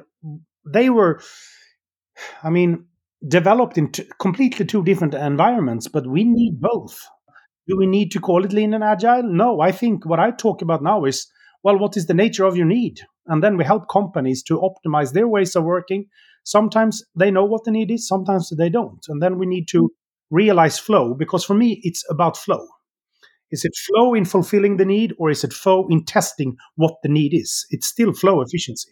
[0.66, 1.22] they were,
[2.44, 2.86] I mean,
[3.28, 7.00] developed in t- completely two different environments, but we need both.
[7.68, 9.24] Do we need to call it lean and agile?
[9.24, 11.28] No, I think what I talk about now is
[11.64, 13.00] well, what is the nature of your need?
[13.28, 16.08] And then we help companies to optimize their ways of working.
[16.44, 19.04] Sometimes they know what the need is, sometimes they don't.
[19.08, 19.90] And then we need to
[20.30, 22.68] realize flow because for me, it's about flow.
[23.54, 27.10] Is it flow in fulfilling the need, or is it flow in testing what the
[27.10, 27.68] need is?
[27.70, 28.92] It's still flow efficiency.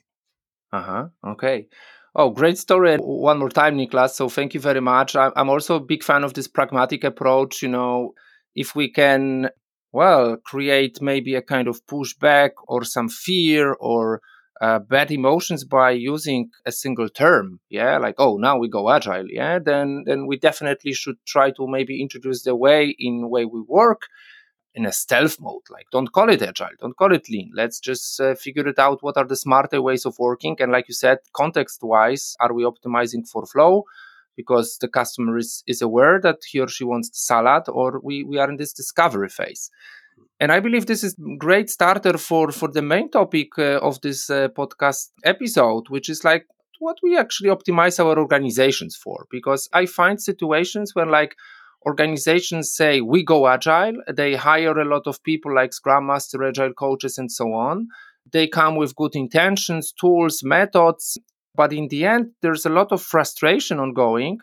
[0.72, 1.06] Uh huh.
[1.34, 1.68] Okay.
[2.14, 2.98] Oh, great story.
[2.98, 4.12] One more time, Niklas.
[4.12, 5.16] So thank you very much.
[5.16, 7.64] I'm also a big fan of this pragmatic approach.
[7.64, 8.14] You know,
[8.54, 9.50] if we can,
[9.92, 14.22] well, create maybe a kind of pushback or some fear or
[14.62, 19.26] uh, bad emotions by using a single term yeah like oh now we go agile
[19.28, 23.60] yeah then then we definitely should try to maybe introduce the way in way we
[23.68, 24.04] work
[24.74, 27.52] in a stealth mode like don't call it agile don't call it lean.
[27.54, 30.56] Let's just uh, figure it out what are the smarter ways of working.
[30.60, 33.84] And like you said context wise are we optimizing for flow?
[34.38, 38.24] Because the customer is, is aware that he or she wants the salad or we,
[38.24, 39.70] we are in this discovery phase.
[40.40, 44.30] And i believe this is great starter for for the main topic uh, of this
[44.30, 46.46] uh, podcast episode which is like
[46.80, 49.26] what we actually optimize our organizations for.
[49.30, 51.36] Because i find situations where like
[51.86, 53.94] organizations say we go agile.
[54.12, 57.88] They hire a lot of people like scrum master agile coaches and so on.
[58.32, 61.18] They come with good intentions tools methods
[61.56, 64.40] but in the end there's a lot of frustration ongoing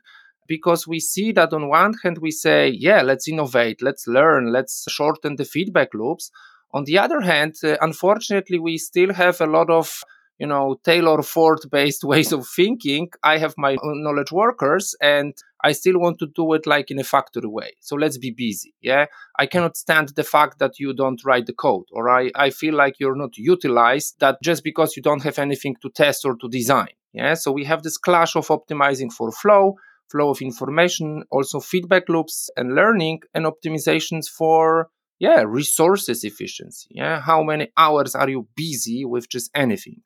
[0.46, 4.84] because we see that on one hand we say yeah let's innovate let's learn let's
[4.88, 6.30] shorten the feedback loops.
[6.72, 10.02] On the other hand uh, unfortunately we still have a lot of
[10.38, 15.72] you know taylor ford based ways of thinking i have my knowledge workers and i
[15.72, 17.72] still want to do it like in a factory way.
[17.80, 19.06] So let's be busy yeah?
[19.36, 22.74] I cannot stand the fact that you don't write the code or i, I feel
[22.74, 26.48] like you're not utilized that just because you don't have anything to test or to
[26.48, 27.34] design yeah?
[27.34, 29.76] So we have this clash of optimizing for flow
[30.10, 37.20] flow of information also feedback loops and learning and optimizations for yeah resources efficiency yeah?
[37.20, 40.02] How many hours are you busy with just anything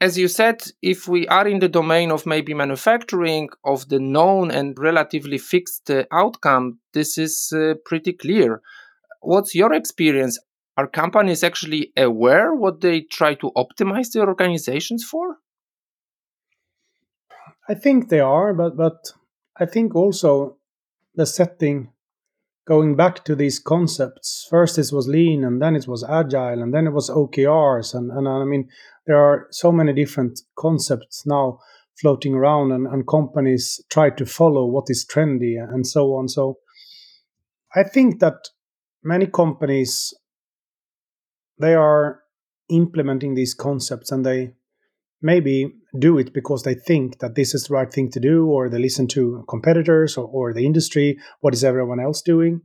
[0.00, 4.50] as you said, if we are in the domain of maybe manufacturing of the known
[4.50, 8.60] and relatively fixed uh, outcome, this is uh, pretty clear.
[9.20, 10.38] What's your experience?
[10.76, 15.38] Are companies actually aware what they try to optimize their organizations for?
[17.68, 19.12] I think they are, but but
[19.56, 20.58] I think also
[21.14, 21.93] the setting
[22.66, 24.46] going back to these concepts.
[24.48, 28.10] First, it was lean, and then it was agile, and then it was OKRs, and
[28.10, 28.68] and I mean
[29.06, 31.58] there are so many different concepts now
[32.00, 36.28] floating around, and, and companies try to follow what is trendy and so on.
[36.28, 36.58] So,
[37.74, 38.48] I think that
[39.02, 40.12] many companies
[41.60, 42.20] they are
[42.68, 44.54] implementing these concepts, and they
[45.20, 48.68] maybe do it because they think that this is the right thing to do, or
[48.68, 51.18] they listen to competitors or, or the industry.
[51.40, 52.62] What is everyone else doing?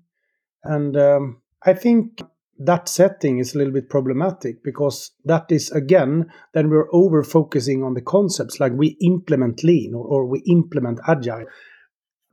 [0.64, 2.22] And um, I think
[2.60, 7.84] that setting is a little bit problematic because that is again then we're over focusing
[7.84, 11.46] on the concepts like we implement lean or, or we implement agile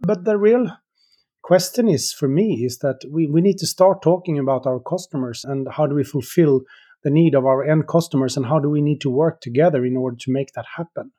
[0.01, 0.67] but the real
[1.43, 5.45] question is for me is that we, we need to start talking about our customers
[5.45, 6.63] and how do we fulfill
[7.07, 9.97] the need of our end customers and how do we need to work together in
[9.97, 11.13] order to make that happen.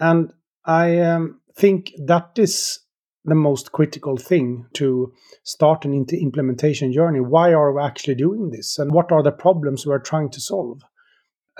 [0.00, 0.32] And
[0.64, 2.80] I um, think that is
[3.24, 5.12] the most critical thing to
[5.44, 7.20] start an implementation journey.
[7.20, 8.80] Why are we actually doing this?
[8.80, 10.82] And what are the problems we're trying to solve?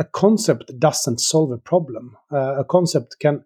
[0.01, 2.17] A concept doesn't solve a problem.
[2.33, 3.45] Uh, a concept can,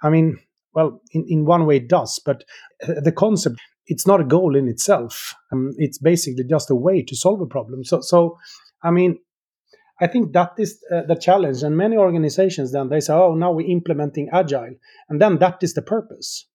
[0.00, 0.38] I mean,
[0.74, 2.44] well, in, in one way it does, but
[2.86, 3.56] uh, the concept,
[3.88, 5.34] it's not a goal in itself.
[5.50, 7.82] Um, it's basically just a way to solve a problem.
[7.82, 8.38] So, so
[8.86, 9.18] I mean,
[10.00, 11.62] I think that is uh, the challenge.
[11.62, 14.74] And many organizations then they say, oh, now we're implementing agile.
[15.08, 16.46] And then that is the purpose.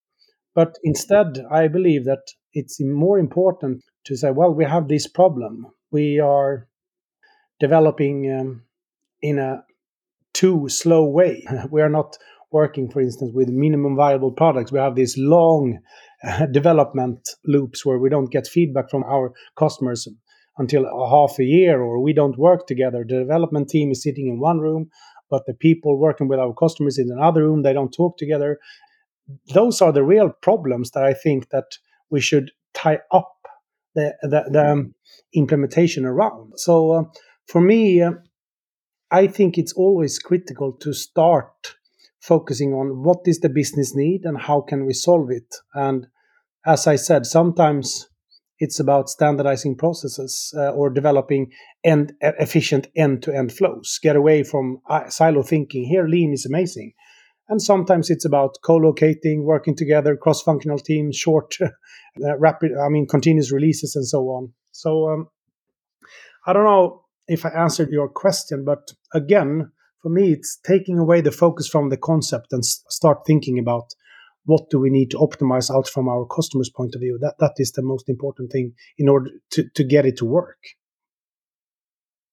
[0.54, 5.68] But instead, I believe that it's more important to say, well, we have this problem.
[5.92, 6.68] We are
[7.60, 8.64] developing um,
[9.22, 9.64] in a
[10.34, 11.46] too slow way.
[11.72, 12.18] we are not
[12.52, 14.72] working, for instance, with minimum viable products.
[14.72, 15.80] We have these long
[16.24, 20.08] uh, development loops where we don't get feedback from our customers
[20.58, 23.06] until a half a year, or we don't work together.
[23.08, 24.90] The development team is sitting in one room,
[25.30, 27.64] but the people working with our customers in another room.
[27.64, 28.60] They don't talk together.
[29.54, 31.78] Those are the real problems that I think that
[32.10, 33.34] we should tie up
[33.96, 34.96] the the, the um,
[35.34, 36.54] implementation around.
[36.58, 37.04] So uh,
[37.48, 38.12] for me, uh,
[39.10, 41.76] I think it's always critical to start
[42.22, 45.56] focusing on what is the business need and how can we solve it.
[45.74, 46.08] And
[46.66, 48.08] as I said, sometimes
[48.62, 51.52] it's about standardizing processes uh, or developing
[51.84, 54.00] end efficient end-to-end flows.
[54.04, 55.86] Get away from uh, silo thinking.
[55.86, 56.94] Here, lean is amazing,
[57.50, 62.72] and sometimes it's about co-locating, working together, cross-functional teams, short, uh, rapid.
[62.78, 64.54] I mean, continuous releases and so on.
[64.72, 65.28] So um,
[66.46, 69.72] I don't know if I answered your question, but again,
[70.04, 73.94] for me, it's taking away the focus from the concept and s- start thinking about
[74.46, 77.18] what do we need to optimize out from our customers' point of view.
[77.22, 80.58] That that is the most important thing in order to, to get it to work.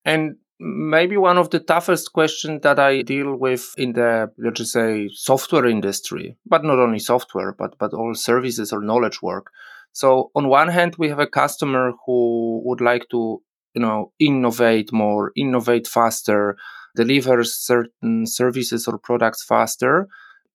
[0.04, 4.72] And maybe one of the toughest questions that I deal with in the let's just
[4.72, 9.50] say software industry, but not only software, but but all services or knowledge work.
[9.92, 13.42] So on one hand, we have a customer who would like to
[13.74, 16.56] you know innovate more, innovate faster,
[16.96, 20.08] deliver certain services or products faster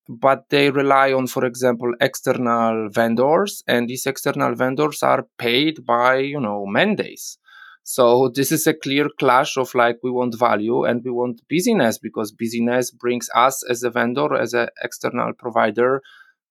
[0.07, 6.17] but they rely on, for example, external vendors, and these external vendors are paid by,
[6.17, 7.37] you know, mandates.
[7.83, 11.97] So this is a clear clash of like we want value and we want busyness
[11.97, 16.01] because busyness brings us as a vendor, as an external provider.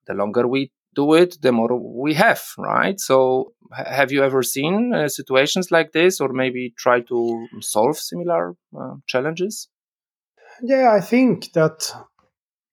[0.07, 2.99] The longer we do it, the more we have, right?
[3.01, 8.55] So have you ever seen uh, situations like this, or maybe try to solve similar
[8.79, 9.69] uh, challenges?
[10.63, 11.91] Yeah, I think that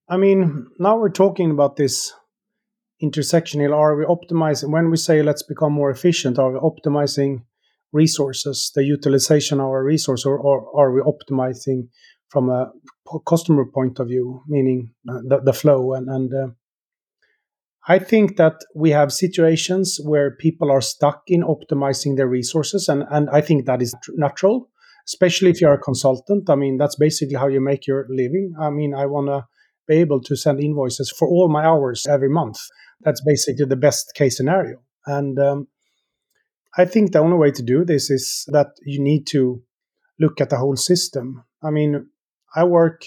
[0.10, 2.14] I mean, now we're talking about this
[3.02, 3.76] intersectional.
[3.76, 7.44] Are we optimizing, when we say let's become more efficient, are we optimizing
[7.92, 11.90] resources, the utilization of our resource, or, or are we optimizing
[12.30, 12.72] from a
[13.28, 15.94] customer point of view, meaning the, the flow?
[15.94, 16.48] And, and uh,
[17.88, 23.04] I think that we have situations where people are stuck in optimizing their resources, and,
[23.12, 24.70] and I think that is natural,
[25.08, 26.50] especially if you're a consultant.
[26.50, 28.56] I mean, that's basically how you make your living.
[28.60, 29.46] I mean, I want to
[29.90, 32.60] able to send invoices for all my hours every month.
[33.02, 34.80] That's basically the best case scenario.
[35.06, 35.68] And um,
[36.78, 39.62] I think the only way to do this is that you need to
[40.20, 41.44] look at the whole system.
[41.64, 42.08] I mean,
[42.56, 43.06] I work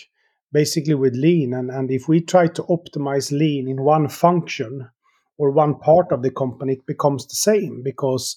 [0.52, 4.88] basically with lean, and, and if we try to optimize lean in one function
[5.38, 8.36] or one part of the company, it becomes the same because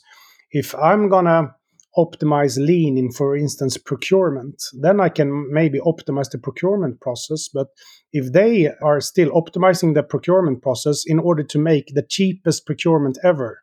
[0.51, 1.55] if I'm gonna
[1.97, 7.47] optimize lean in, for instance, procurement, then I can maybe optimize the procurement process.
[7.47, 7.67] But
[8.11, 13.17] if they are still optimizing the procurement process in order to make the cheapest procurement
[13.23, 13.61] ever,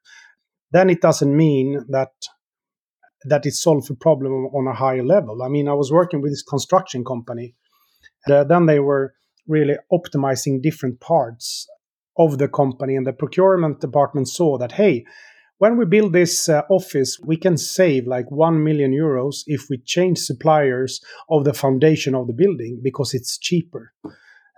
[0.71, 2.13] then it doesn't mean that
[3.25, 5.43] that it solves a problem on a higher level.
[5.43, 7.55] I mean, I was working with this construction company.
[8.29, 9.15] Uh, then they were
[9.47, 11.69] really optimizing different parts
[12.19, 15.05] of the company, and the procurement department saw that hey,
[15.63, 19.79] when we build this uh, office, we can save like 1 million euros if we
[19.79, 23.93] change suppliers of the foundation of the building because it's cheaper.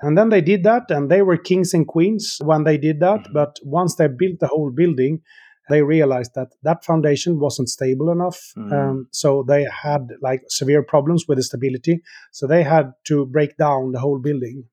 [0.00, 3.20] And then they did that, and they were kings and queens when they did that.
[3.20, 3.34] Mm-hmm.
[3.34, 5.20] But once they built the whole building,
[5.68, 8.40] they realized that that foundation wasn't stable enough.
[8.56, 8.72] Mm.
[8.72, 12.00] Um, so they had like severe problems with the stability.
[12.32, 14.64] So they had to break down the whole building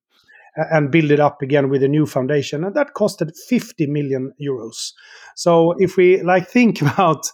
[0.55, 4.91] and build it up again with a new foundation and that costed 50 million euros.
[5.35, 7.25] So if we like think about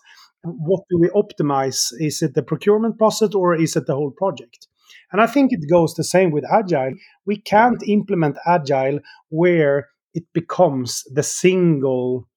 [0.44, 4.68] what do we optimize is it the procurement process or is it the whole project?
[5.12, 6.94] And i think it goes the same with agile.
[7.26, 9.00] We can't implement agile
[9.30, 12.28] where it becomes the single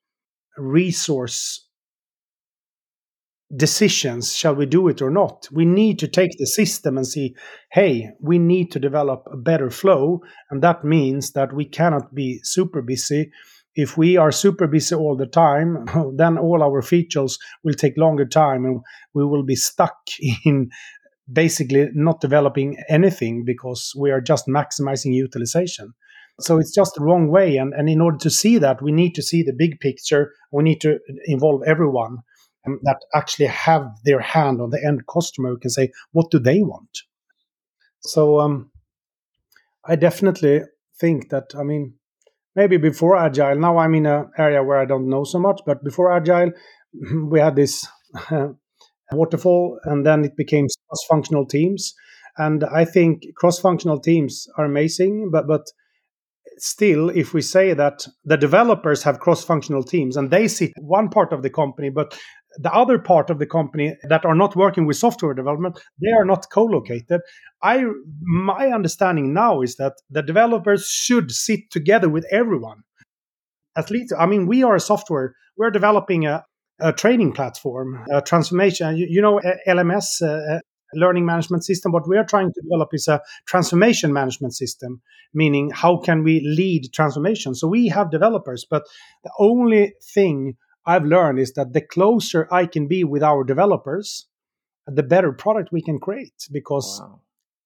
[0.56, 1.66] resource
[3.56, 5.48] decisions shall we do it or not?
[5.50, 7.34] We need to take the system and see
[7.72, 10.20] hey we need to develop a better flow
[10.50, 13.30] and that means that we cannot be super busy.
[13.74, 15.86] If we are super busy all the time
[16.16, 18.80] then all our features will take longer time and
[19.14, 19.96] we will be stuck
[20.44, 20.70] in
[21.32, 25.92] basically not developing anything because we are just maximizing utilization.
[26.40, 29.14] So it's just the wrong way and, and in order to see that we need
[29.14, 30.32] to see the big picture.
[30.52, 32.18] We need to involve everyone
[32.64, 36.60] that actually have their hand on the end customer who can say what do they
[36.60, 36.98] want?
[38.00, 38.70] So um,
[39.84, 40.60] i definitely
[41.00, 41.94] think that i mean
[42.54, 45.82] maybe before agile now i'm in an area where i don't know so much but
[45.84, 46.50] before agile
[47.30, 47.86] we had this
[49.12, 51.94] waterfall and then it became cross-functional teams.
[52.36, 55.62] And i think cross-functional teams are amazing but but
[56.60, 61.08] still, if we say that the developers have cross functional teams and they sit one
[61.08, 62.16] part of the company, but
[62.58, 66.24] the other part of the company that are not working with software development, they are
[66.24, 67.20] not co located.
[67.62, 67.84] I,
[68.20, 72.82] my understanding now is that the developers should sit together with everyone.
[73.76, 76.44] At least, I mean, we are a software, we're developing a,
[76.80, 78.96] a training platform, a transformation.
[78.96, 80.60] You, you know, LMS, uh,
[80.94, 81.92] learning management system.
[81.92, 85.00] What we are trying to develop is a transformation management system,
[85.32, 87.54] meaning how can we lead transformation?
[87.54, 88.82] So we have developers, but
[89.22, 90.56] the only thing
[90.86, 94.26] I've learned is that the closer I can be with our developers,
[94.86, 97.00] the better product we can create because.
[97.00, 97.20] Wow.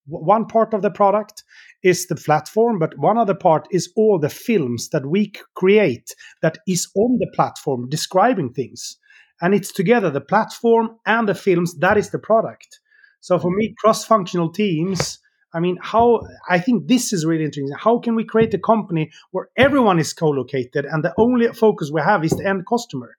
[0.07, 1.45] One part of the product
[1.83, 6.59] is the platform, but one other part is all the films that we create that
[6.69, 8.99] is on the platform describing things
[9.41, 12.81] and it's together the platform and the films that is the product
[13.25, 15.19] so for me, cross-functional teams.
[15.55, 17.71] I mean, how I think this is really interesting.
[17.79, 22.01] How can we create a company where everyone is co-located and the only focus we
[22.01, 23.17] have is the end customer?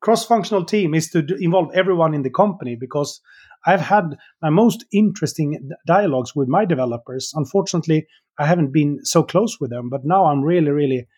[0.00, 3.20] Cross-functional team is to involve everyone in the company because
[3.64, 7.32] I've had my most interesting dialogues with my developers.
[7.34, 8.06] Unfortunately,
[8.38, 11.08] I haven't been so close with them, but now I'm really, really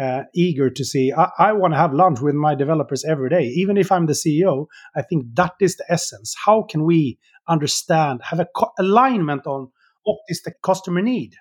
[0.00, 1.12] uh, eager to see.
[1.12, 4.14] I, I want to have lunch with my developers every day, even if I'm the
[4.14, 4.66] CEO.
[4.96, 6.34] I think that is the essence.
[6.44, 7.18] How can we
[7.48, 9.70] understand, have a co- alignment on
[10.04, 11.34] what is the customer need?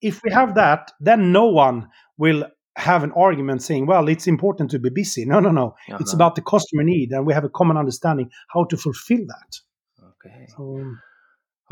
[0.00, 2.44] If we have that, then no one will
[2.76, 5.24] have an argument saying, well, it's important to be busy.
[5.24, 5.66] No, no, no.
[5.66, 5.98] Uh-huh.
[6.00, 10.04] It's about the customer need, and we have a common understanding how to fulfill that.
[10.26, 10.46] Okay.
[10.56, 11.00] So, um,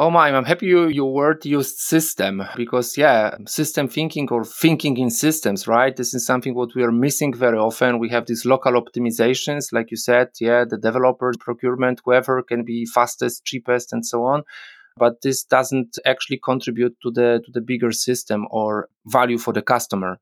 [0.01, 4.97] Oh my, I'm happy you, your word used system because yeah, system thinking or thinking
[4.97, 5.95] in systems, right?
[5.95, 7.99] This is something what we are missing very often.
[7.99, 12.87] We have these local optimizations, like you said, yeah, the developer, procurement, whoever can be
[12.87, 14.43] fastest, cheapest, and so on.
[14.97, 19.61] But this doesn't actually contribute to the to the bigger system or value for the
[19.61, 20.19] customer.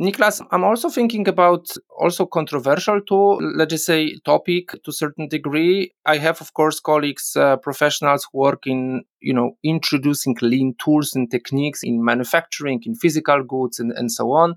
[0.00, 3.14] Niklas, I'm also thinking about also controversial to,
[3.54, 5.92] let's say, topic to a certain degree.
[6.06, 11.14] I have, of course, colleagues, uh, professionals who work in, you know, introducing lean tools
[11.14, 14.54] and techniques in manufacturing, in physical goods, and, and so on.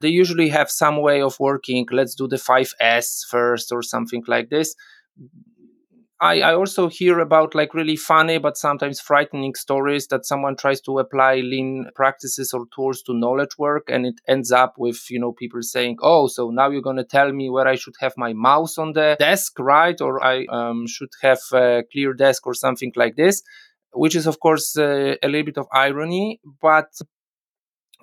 [0.00, 1.86] They usually have some way of working.
[1.90, 4.74] Let's do the five 5S first or something like this
[6.18, 10.80] I, I also hear about like really funny but sometimes frightening stories that someone tries
[10.82, 15.20] to apply lean practices or tools to knowledge work and it ends up with you
[15.20, 18.14] know people saying oh so now you're going to tell me where i should have
[18.16, 20.00] my mouse on the desk right?
[20.00, 23.42] Or i um, should have a clear desk or something like this
[23.92, 26.88] which is of course uh, a little bit of irony but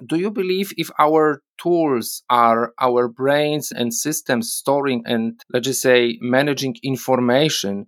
[0.06, 5.82] do you believe if our tools are our brains and systems storing and let's just
[5.82, 7.86] say managing information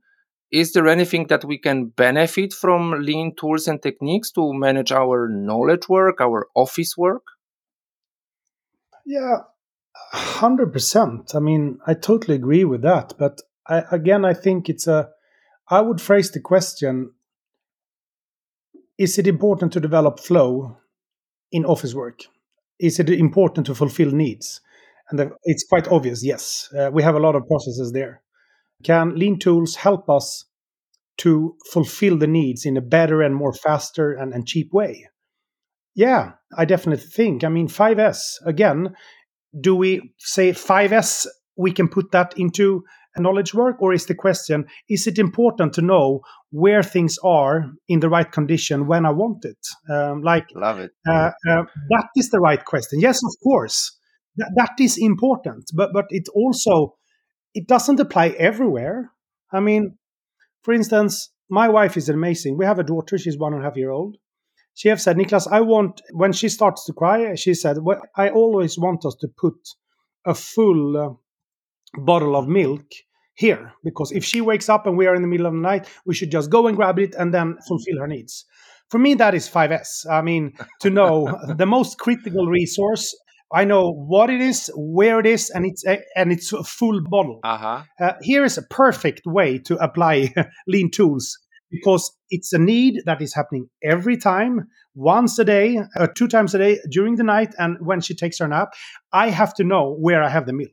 [0.52, 5.28] is there anything that we can benefit from lean tools and techniques to manage our
[5.28, 7.24] knowledge work, our office work?
[9.06, 9.40] Yeah,
[10.14, 11.36] 100%.
[11.36, 13.14] I mean, I totally agree with that.
[13.18, 15.10] But I, again, I think it's a,
[15.70, 17.12] I would phrase the question
[18.98, 20.78] Is it important to develop flow
[21.52, 22.22] in office work?
[22.80, 24.62] Is it important to fulfill needs?
[25.10, 26.70] And the, it's quite obvious, yes.
[26.78, 28.22] Uh, we have a lot of processes there.
[28.84, 30.46] Can lean tools help us
[31.18, 35.08] to fulfill the needs in a better and more faster and, and cheap way?
[35.96, 37.44] Yeah, I definitely think.
[37.44, 38.96] I mean, 5S, again,
[39.60, 42.84] do we say 5S, we can put that into
[43.16, 43.82] a knowledge work?
[43.82, 46.20] Or is the question, is it important to know
[46.52, 49.58] where things are in the right condition when I want it?
[49.90, 50.92] Um, like, love it.
[51.08, 53.00] Uh, uh, that is the right question.
[53.00, 53.98] Yes, of course.
[54.38, 56.96] Th- that is important, but but it also
[57.56, 59.12] it doesn't apply everywhere.
[59.52, 59.98] I mean,
[60.62, 62.58] for instance, my wife is amazing.
[62.58, 64.18] We have a daughter; she's one and a half year old.
[64.76, 67.34] She have said, Niklas, I want when she starts to cry.
[67.36, 69.56] She said, well, I always want us to put
[70.26, 71.10] a full uh,
[72.02, 72.84] bottle of milk
[73.36, 75.88] here because if she wakes up and we are in the middle of the night,
[76.06, 78.46] we should just go and grab it and then fulfill her needs.
[78.90, 80.10] For me, that is 5S.
[80.12, 83.16] I mean, to know the most critical resource.
[83.56, 87.02] I know what it is, where it is, and it's a, and it's a full
[87.10, 87.40] bottle.
[87.44, 87.84] Uh-huh.
[88.00, 90.34] Uh, here is a perfect way to apply
[90.68, 91.38] lean tools
[91.72, 96.54] because it's a need that is happening every time, once a day, uh, two times
[96.54, 98.74] a day during the night, and when she takes her nap.
[99.14, 100.72] I have to know where I have the milk.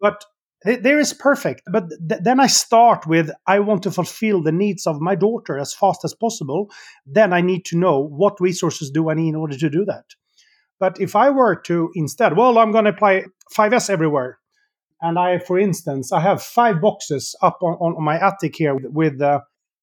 [0.00, 0.24] But
[0.64, 1.62] there is perfect.
[1.70, 5.58] But th- then I start with I want to fulfill the needs of my daughter
[5.58, 6.68] as fast as possible.
[7.06, 10.04] Then I need to know what resources do I need in order to do that.
[10.82, 14.40] But if I were to instead, well, I'm going to apply 5S everywhere.
[15.00, 19.22] And I, for instance, I have five boxes up on, on my attic here with,
[19.22, 19.42] uh,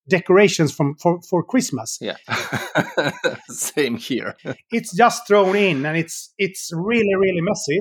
[0.09, 1.99] decorations from for, for Christmas.
[2.01, 2.17] Yeah.
[3.47, 4.35] Same here.
[4.71, 7.79] it's just thrown in and it's it's really, really messy.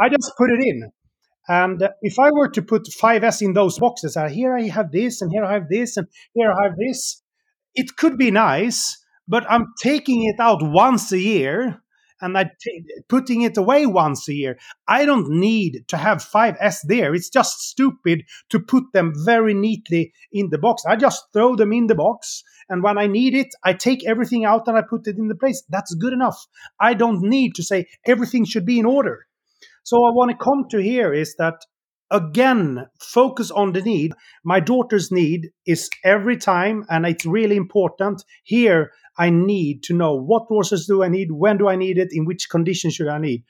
[0.00, 0.90] I just put it in.
[1.48, 5.20] And if I were to put 5S in those boxes, uh, here I have this,
[5.20, 7.20] and here I have this, and here I have this,
[7.74, 8.96] it could be nice,
[9.28, 11.83] but I'm taking it out once a year
[12.24, 14.58] and I t- putting it away once a year.
[14.88, 17.14] I don't need to have 5S there.
[17.14, 20.84] It's just stupid to put them very neatly in the box.
[20.88, 24.46] I just throw them in the box, and when I need it, I take everything
[24.46, 25.62] out and I put it in the place.
[25.68, 26.46] That's good enough.
[26.80, 29.26] I don't need to say everything should be in order.
[29.82, 31.56] So I want to come to here is that
[32.14, 34.14] again focus on the need.
[34.44, 38.24] My daughter's need is every time and it's really important.
[38.44, 42.08] Here i need to know what resources do i need when do i need it
[42.10, 43.42] in which conditions should i need.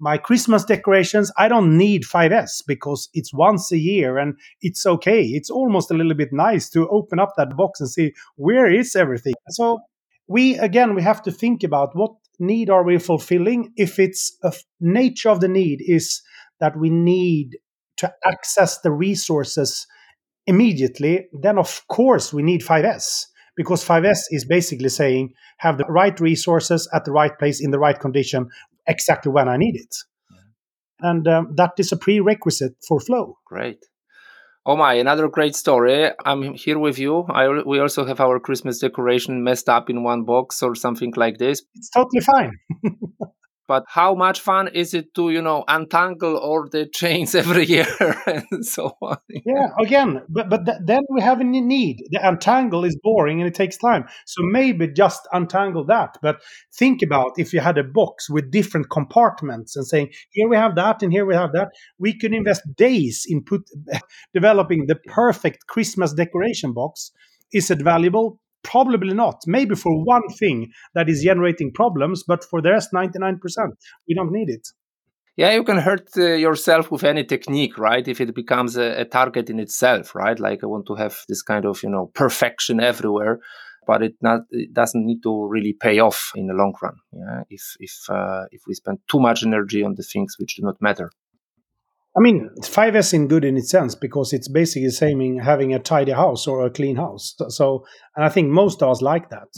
[0.00, 5.22] My christmas decorations i don't need 5s because it's once a year and it's okay.
[5.22, 8.96] It's almost a little bit nice to open up that box and see where is
[8.96, 9.34] everything.
[9.50, 9.78] So
[10.26, 13.72] we again we have to think about what need are we fulfilling.
[13.76, 16.22] If it's a nature of the need is
[16.60, 17.56] that we need
[17.98, 19.86] to access the resources
[20.46, 23.26] immediately then of course we need 5s
[23.56, 27.78] because 5s is basically saying have the right resources at the right place in the
[27.78, 28.48] right condition
[28.86, 29.94] exactly when i need it
[30.30, 31.10] yeah.
[31.10, 33.84] and um, that is a prerequisite for flow great
[34.66, 36.10] Oh my, another great story.
[36.26, 37.24] I'm here with you.
[37.30, 41.38] I, we also have our Christmas decoration messed up in one box or something like
[41.38, 41.62] this.
[41.74, 42.52] It's totally fine.
[43.68, 47.86] but how much fun is it to you know untangle all the chains every year
[48.26, 49.18] and so on?
[49.28, 52.02] Yeah again but but th- then we have a need.
[52.10, 54.06] The untangle is boring and it takes time.
[54.26, 56.40] So maybe just untangle that but
[56.74, 60.74] think about if you had a box with different compartments and saying here we have
[60.74, 63.62] that and here we have that we could invest days in put
[64.34, 67.12] developing the perfect christmas decoration box.
[67.52, 69.42] Is it valuable Probably not.
[69.46, 73.38] Maybe for one thing that is generating problems, but for the rest, 99%,
[74.08, 74.68] we don't need it.
[75.36, 78.06] Yeah, you can hurt uh, yourself with any technique, right?
[78.08, 80.36] If it becomes a, a, target in itself, right?
[80.36, 83.38] Like I want to have this kind of, you know, perfection everywhere,
[83.86, 86.96] but it not it doesn't need to really pay off in the long run.
[87.12, 90.62] Yeah, if if uh, if we spend too much energy on the things which do
[90.62, 91.12] not matter.
[92.18, 95.78] I mean, 5S in good in its sense because it's basically the same having a
[95.78, 97.36] tidy house or a clean house.
[97.50, 97.84] So,
[98.16, 99.48] and I think most of us like that.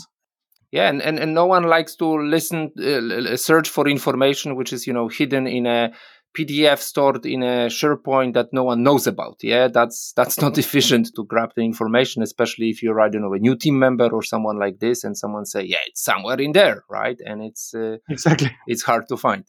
[0.70, 4.86] Yeah, and, and, and no one likes to listen, uh, search for information which is,
[4.86, 5.92] you know, hidden in a
[6.36, 9.38] PDF stored in a SharePoint that no one knows about.
[9.42, 13.32] Yeah, that's that's not efficient to grab the information, especially if you're, I don't know,
[13.32, 16.52] a new team member or someone like this, and someone say, yeah, it's somewhere in
[16.52, 17.18] there, right?
[17.24, 19.44] And it's uh, exactly it's hard to find.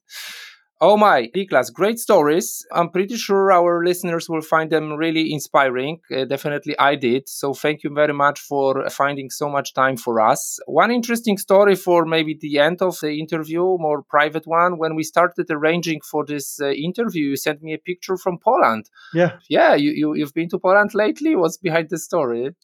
[0.84, 2.66] Oh my, Niklas, great stories.
[2.72, 6.00] I'm pretty sure our listeners will find them really inspiring.
[6.12, 7.30] Uh, definitely I did.
[7.30, 10.60] So thank you very much for finding so much time for us.
[10.66, 14.80] One interesting story for maybe the end of the interview, more private one.
[14.80, 18.90] When we started arranging for this uh, interview, you sent me a picture from Poland.
[19.14, 19.34] Yeah.
[19.50, 21.36] Yeah, you, you, you've been to Poland lately?
[21.36, 22.56] What's behind the story?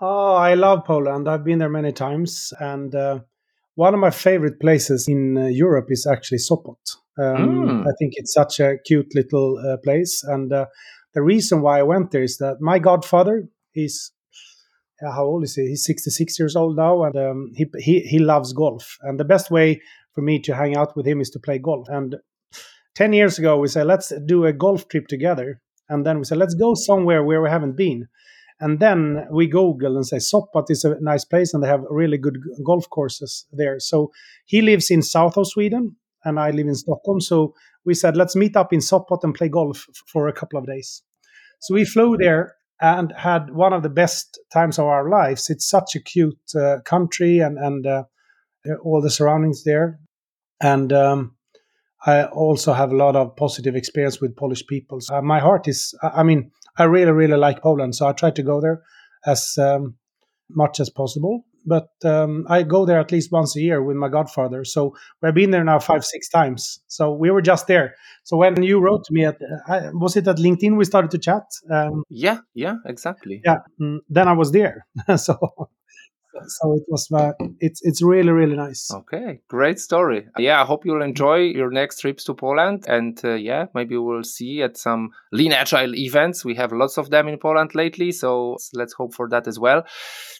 [0.00, 1.28] Oh, I love Poland.
[1.28, 2.52] I've been there many times.
[2.60, 3.18] And uh,
[3.74, 6.78] one of my favorite places in uh, Europe is actually Sopot.
[7.18, 7.82] Um, mm.
[7.82, 10.66] I think it's such a cute little uh, place, and uh,
[11.14, 14.12] the reason why I went there is that my godfather, he's
[15.04, 15.68] uh, how old is he?
[15.68, 18.96] He's 66 years old now, and um, he, he he loves golf.
[19.02, 19.80] And the best way
[20.14, 21.86] for me to hang out with him is to play golf.
[21.88, 22.16] And
[22.96, 26.38] 10 years ago, we said let's do a golf trip together, and then we said
[26.38, 28.08] let's go somewhere where we haven't been.
[28.60, 32.18] And then we Google and say Sopot is a nice place, and they have really
[32.18, 33.78] good golf courses there.
[33.78, 34.10] So
[34.46, 37.20] he lives in south of Sweden, and I live in Stockholm.
[37.20, 37.54] So
[37.84, 41.02] we said, let's meet up in Sopot and play golf for a couple of days.
[41.60, 45.50] So we flew there and had one of the best times of our lives.
[45.50, 48.04] It's such a cute uh, country and and uh,
[48.84, 49.98] all the surroundings there,
[50.60, 51.36] and um,
[52.06, 55.00] I also have a lot of positive experience with Polish people.
[55.00, 57.96] So, uh, my heart is, I mean, I really, really like Poland.
[57.96, 58.82] So I try to go there
[59.26, 59.96] as um,
[60.48, 61.44] much as possible.
[61.66, 64.64] But um, I go there at least once a year with my godfather.
[64.64, 66.80] So we've been there now five, six times.
[66.86, 67.94] So we were just there.
[68.24, 69.36] So when you wrote to me, at,
[69.68, 71.44] uh, was it at LinkedIn we started to chat?
[71.70, 73.40] Um, yeah, yeah, exactly.
[73.44, 74.86] Yeah, mm, then I was there.
[75.16, 75.38] so
[76.46, 80.84] so it was uh, it's it's really really nice okay great story yeah i hope
[80.84, 85.10] you'll enjoy your next trips to poland and uh, yeah maybe we'll see at some
[85.32, 89.28] lean agile events we have lots of them in poland lately so let's hope for
[89.28, 89.84] that as well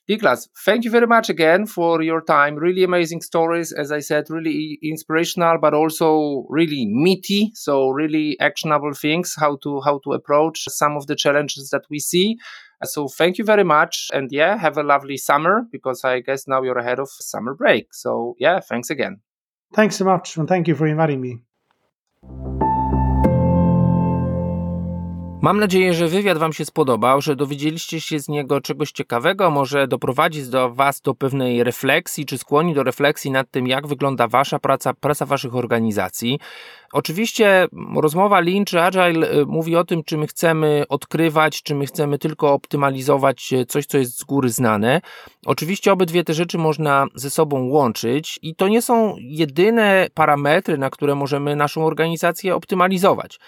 [0.08, 2.54] Niklas, thank you very much again for your time.
[2.54, 7.52] Really amazing stories, as I said, really inspirational, but also really meaty.
[7.54, 11.98] So really actionable things, how to how to approach some of the challenges that we
[11.98, 12.38] see.
[12.84, 14.08] So thank you very much.
[14.12, 17.92] And yeah, have a lovely summer because I guess now you're ahead of summer break.
[17.92, 19.20] So yeah, thanks again.
[19.74, 20.36] Thanks so much.
[20.36, 21.40] And thank you for inviting me.
[25.42, 29.88] Mam nadzieję, że wywiad Wam się spodobał, że dowiedzieliście się z niego czegoś ciekawego, może
[29.88, 34.58] doprowadzić do Was do pewnej refleksji, czy skłoni do refleksji nad tym, jak wygląda Wasza
[34.58, 36.38] praca, praca Waszych organizacji.
[36.92, 37.66] Oczywiście
[37.96, 42.18] rozmowa Lean czy Agile y, mówi o tym, czy my chcemy odkrywać, czy my chcemy
[42.18, 45.00] tylko optymalizować y, coś, co jest z góry znane.
[45.46, 50.90] Oczywiście obydwie te rzeczy można ze sobą łączyć i to nie są jedyne parametry, na
[50.90, 53.38] które możemy naszą organizację optymalizować.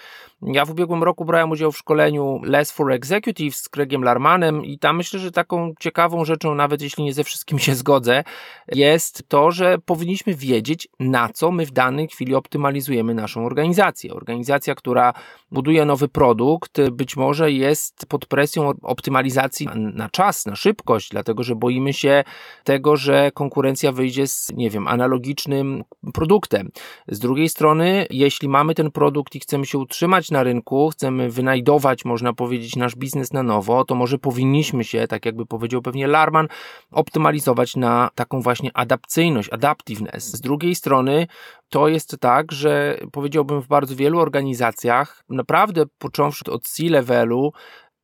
[0.43, 4.79] Ja w ubiegłym roku brałem udział w szkoleniu Less for Executives z Craigiem Larmanem i
[4.79, 8.23] tam myślę, że taką ciekawą rzeczą, nawet jeśli nie ze wszystkim się zgodzę,
[8.67, 14.13] jest to, że powinniśmy wiedzieć, na co my w danej chwili optymalizujemy naszą organizację.
[14.13, 15.13] Organizacja, która
[15.51, 21.55] buduje nowy produkt, być może jest pod presją optymalizacji na czas, na szybkość, dlatego że
[21.55, 22.23] boimy się
[22.63, 25.83] tego, że konkurencja wyjdzie z, nie wiem, analogicznym
[26.13, 26.71] produktem.
[27.07, 32.05] Z drugiej strony, jeśli mamy ten produkt i chcemy się utrzymać na rynku, chcemy wynajdować,
[32.05, 36.47] można powiedzieć, nasz biznes na nowo, to może powinniśmy się, tak jakby powiedział pewnie Larman,
[36.91, 40.23] optymalizować na taką właśnie adapcyjność, adaptiveness.
[40.23, 41.27] Z drugiej strony,
[41.69, 47.51] to jest tak, że powiedziałbym w bardzo wielu organizacjach, naprawdę począwszy od C-levelu,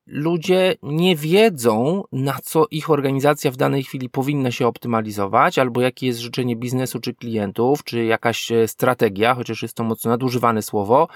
[0.07, 6.07] ludzie nie wiedzą, na co ich organizacja w danej chwili powinna się optymalizować, albo jakie
[6.07, 11.07] jest życzenie biznesu czy klientów, czy jakaś e, strategia, chociaż jest to mocno nadużywane słowo.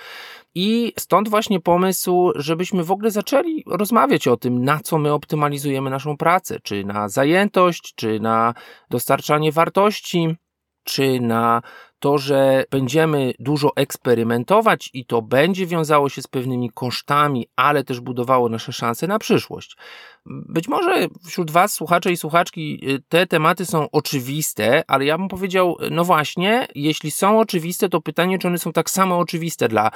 [0.55, 5.89] I stąd właśnie pomysł, żebyśmy w ogóle zaczęli rozmawiać o tym, na co my optymalizujemy
[5.89, 8.53] naszą pracę, czy na zajętość, czy na
[8.89, 10.35] dostarczanie wartości,
[10.83, 11.61] czy na
[12.01, 17.99] to, że będziemy dużo eksperymentować i to będzie wiązało się z pewnymi kosztami, ale też
[17.99, 19.77] budowało nasze szanse na przyszłość.
[20.25, 25.77] Być może wśród Was, słuchacze i słuchaczki, te tematy są oczywiste, ale ja bym powiedział,
[25.91, 29.91] no właśnie, jeśli są oczywiste, to pytanie, czy one są tak samo oczywiste dla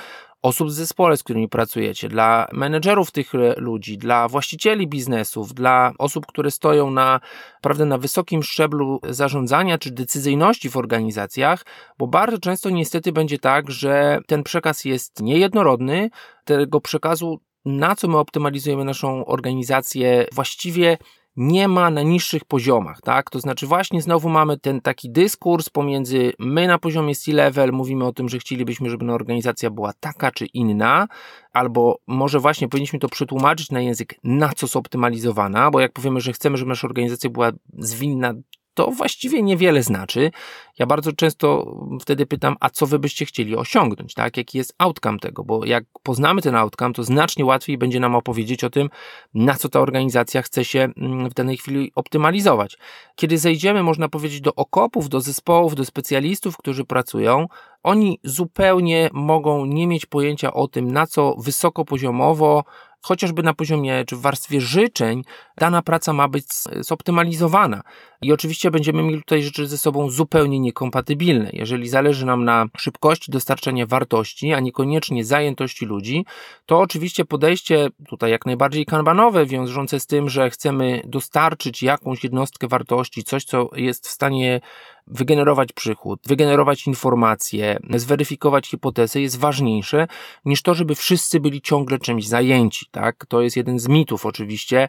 [0.45, 6.25] osób w zespole, z którymi pracujecie, dla menedżerów tych ludzi, dla właścicieli biznesów, dla osób,
[6.25, 7.19] które stoją na,
[7.61, 11.65] prawda, na wysokim szczeblu zarządzania czy decyzyjności w organizacjach,
[11.97, 16.09] bo bardzo często niestety będzie tak, że ten przekaz jest niejednorodny,
[16.43, 20.97] tego przekazu, na co my optymalizujemy naszą organizację, właściwie
[21.37, 23.29] nie ma na niższych poziomach, tak?
[23.29, 28.13] To znaczy właśnie znowu mamy ten taki dyskurs pomiędzy my na poziomie C-level mówimy o
[28.13, 31.07] tym, że chcielibyśmy, żeby organizacja była taka czy inna,
[31.53, 36.33] albo może właśnie powinniśmy to przetłumaczyć na język na co zoptymalizowana, bo jak powiemy, że
[36.33, 38.33] chcemy, żeby nasza organizacja była zwinna
[38.75, 40.31] to właściwie niewiele znaczy.
[40.79, 44.37] Ja bardzo często wtedy pytam, a co wy byście chcieli osiągnąć, tak?
[44.37, 48.63] Jaki jest outcome tego, bo jak poznamy ten outcome, to znacznie łatwiej będzie nam opowiedzieć
[48.63, 48.89] o tym,
[49.33, 52.77] na co ta organizacja chce się mm, w danej chwili optymalizować.
[53.15, 57.47] Kiedy zejdziemy, można powiedzieć, do okopów, do zespołów, do specjalistów, którzy pracują,
[57.83, 62.63] oni zupełnie mogą nie mieć pojęcia o tym, na co wysokopoziomowo
[63.05, 65.23] chociażby na poziomie czy w warstwie życzeń,
[65.57, 66.45] dana praca ma być
[66.79, 67.81] zoptymalizowana.
[68.21, 71.49] I oczywiście będziemy mieli tutaj rzeczy ze sobą zupełnie niekompatybilne.
[71.53, 76.25] Jeżeli zależy nam na szybkości dostarczania wartości, a niekoniecznie zajętości ludzi,
[76.65, 82.67] to oczywiście podejście tutaj jak najbardziej kanbanowe, wiążące z tym, że chcemy dostarczyć jakąś jednostkę
[82.67, 84.61] wartości, coś, co jest w stanie
[85.07, 90.07] wygenerować przychód, wygenerować informacje, zweryfikować hipotezę jest ważniejsze
[90.45, 92.85] niż to, żeby wszyscy byli ciągle czymś zajęci.
[92.91, 93.25] Tak?
[93.25, 94.87] To jest jeden z mitów oczywiście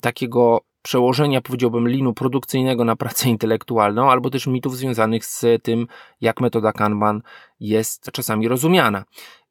[0.00, 5.86] takiego przełożenia, powiedziałbym, linu produkcyjnego na pracę intelektualną, albo też mitów związanych z tym,
[6.20, 7.22] jak metoda Kanban
[7.60, 9.04] jest czasami rozumiana.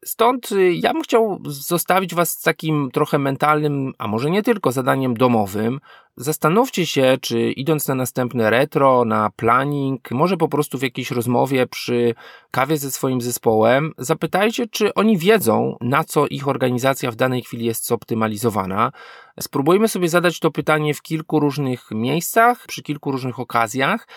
[0.06, 4.72] Stąd y, ja bym chciał zostawić Was z takim trochę mentalnym, a może nie tylko
[4.72, 5.80] zadaniem domowym.
[6.18, 11.68] Zastanówcie się, czy idąc na następne retro, na planning, może po prostu w jakiejś rozmowie
[11.68, 12.16] przy
[12.52, 17.66] kawie ze swoim zespołem, zapytajcie, czy oni wiedzą, na co ich organizacja w danej chwili
[17.66, 18.92] jest zoptymalizowana.
[19.40, 24.08] Spróbujmy sobie zadać to pytanie w kilku różnych miejscach, przy kilku różnych okazjach,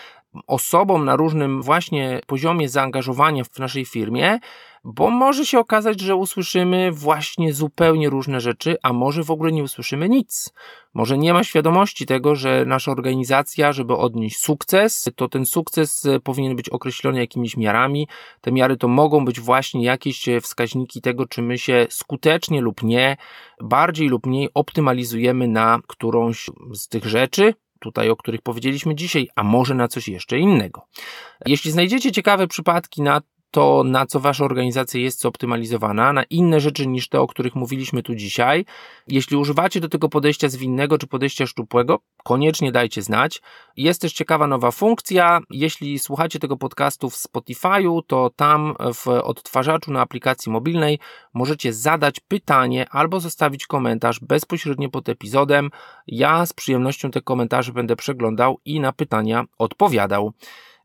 [0.47, 4.39] osobom na różnym właśnie poziomie zaangażowania w naszej firmie,
[4.83, 9.63] bo może się okazać, że usłyszymy właśnie zupełnie różne rzeczy, a może w ogóle nie
[9.63, 10.53] usłyszymy nic.
[10.93, 16.55] Może nie ma świadomości tego, że nasza organizacja, żeby odnieść sukces, to ten sukces powinien
[16.55, 18.07] być określony jakimiś miarami.
[18.41, 23.17] Te miary to mogą być właśnie jakieś wskaźniki tego, czy my się skutecznie lub nie,
[23.61, 29.43] bardziej lub mniej optymalizujemy na którąś z tych rzeczy, tutaj, o których powiedzieliśmy dzisiaj, a
[29.43, 30.87] może na coś jeszcze innego.
[31.45, 33.21] Jeśli znajdziecie ciekawe przypadki na
[33.51, 38.03] to, na co wasza organizacja jest zoptymalizowana, na inne rzeczy niż te, o których mówiliśmy
[38.03, 38.65] tu dzisiaj.
[39.07, 43.41] Jeśli używacie do tego podejścia zwinnego czy podejścia szczupłego, koniecznie dajcie znać.
[43.77, 45.39] Jest też ciekawa nowa funkcja.
[45.49, 50.99] Jeśli słuchacie tego podcastu w Spotify'u, to tam w odtwarzaczu na aplikacji mobilnej
[51.33, 55.69] możecie zadać pytanie albo zostawić komentarz bezpośrednio pod epizodem.
[56.07, 60.33] Ja z przyjemnością te komentarze będę przeglądał i na pytania odpowiadał.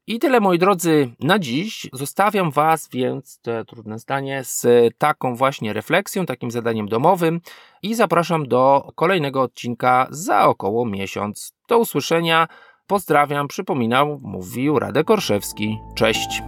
[0.08, 1.86] I tyle moi drodzy na dziś.
[1.92, 4.66] Zostawiam Was więc, to trudne zdanie, z
[4.98, 7.40] taką właśnie refleksją, takim zadaniem domowym
[7.82, 11.52] i zapraszam do kolejnego odcinka za około miesiąc.
[11.68, 12.48] Do usłyszenia.
[12.86, 15.78] Pozdrawiam, przypominał, mówił Radek Orszewski.
[15.94, 16.42] Cześć.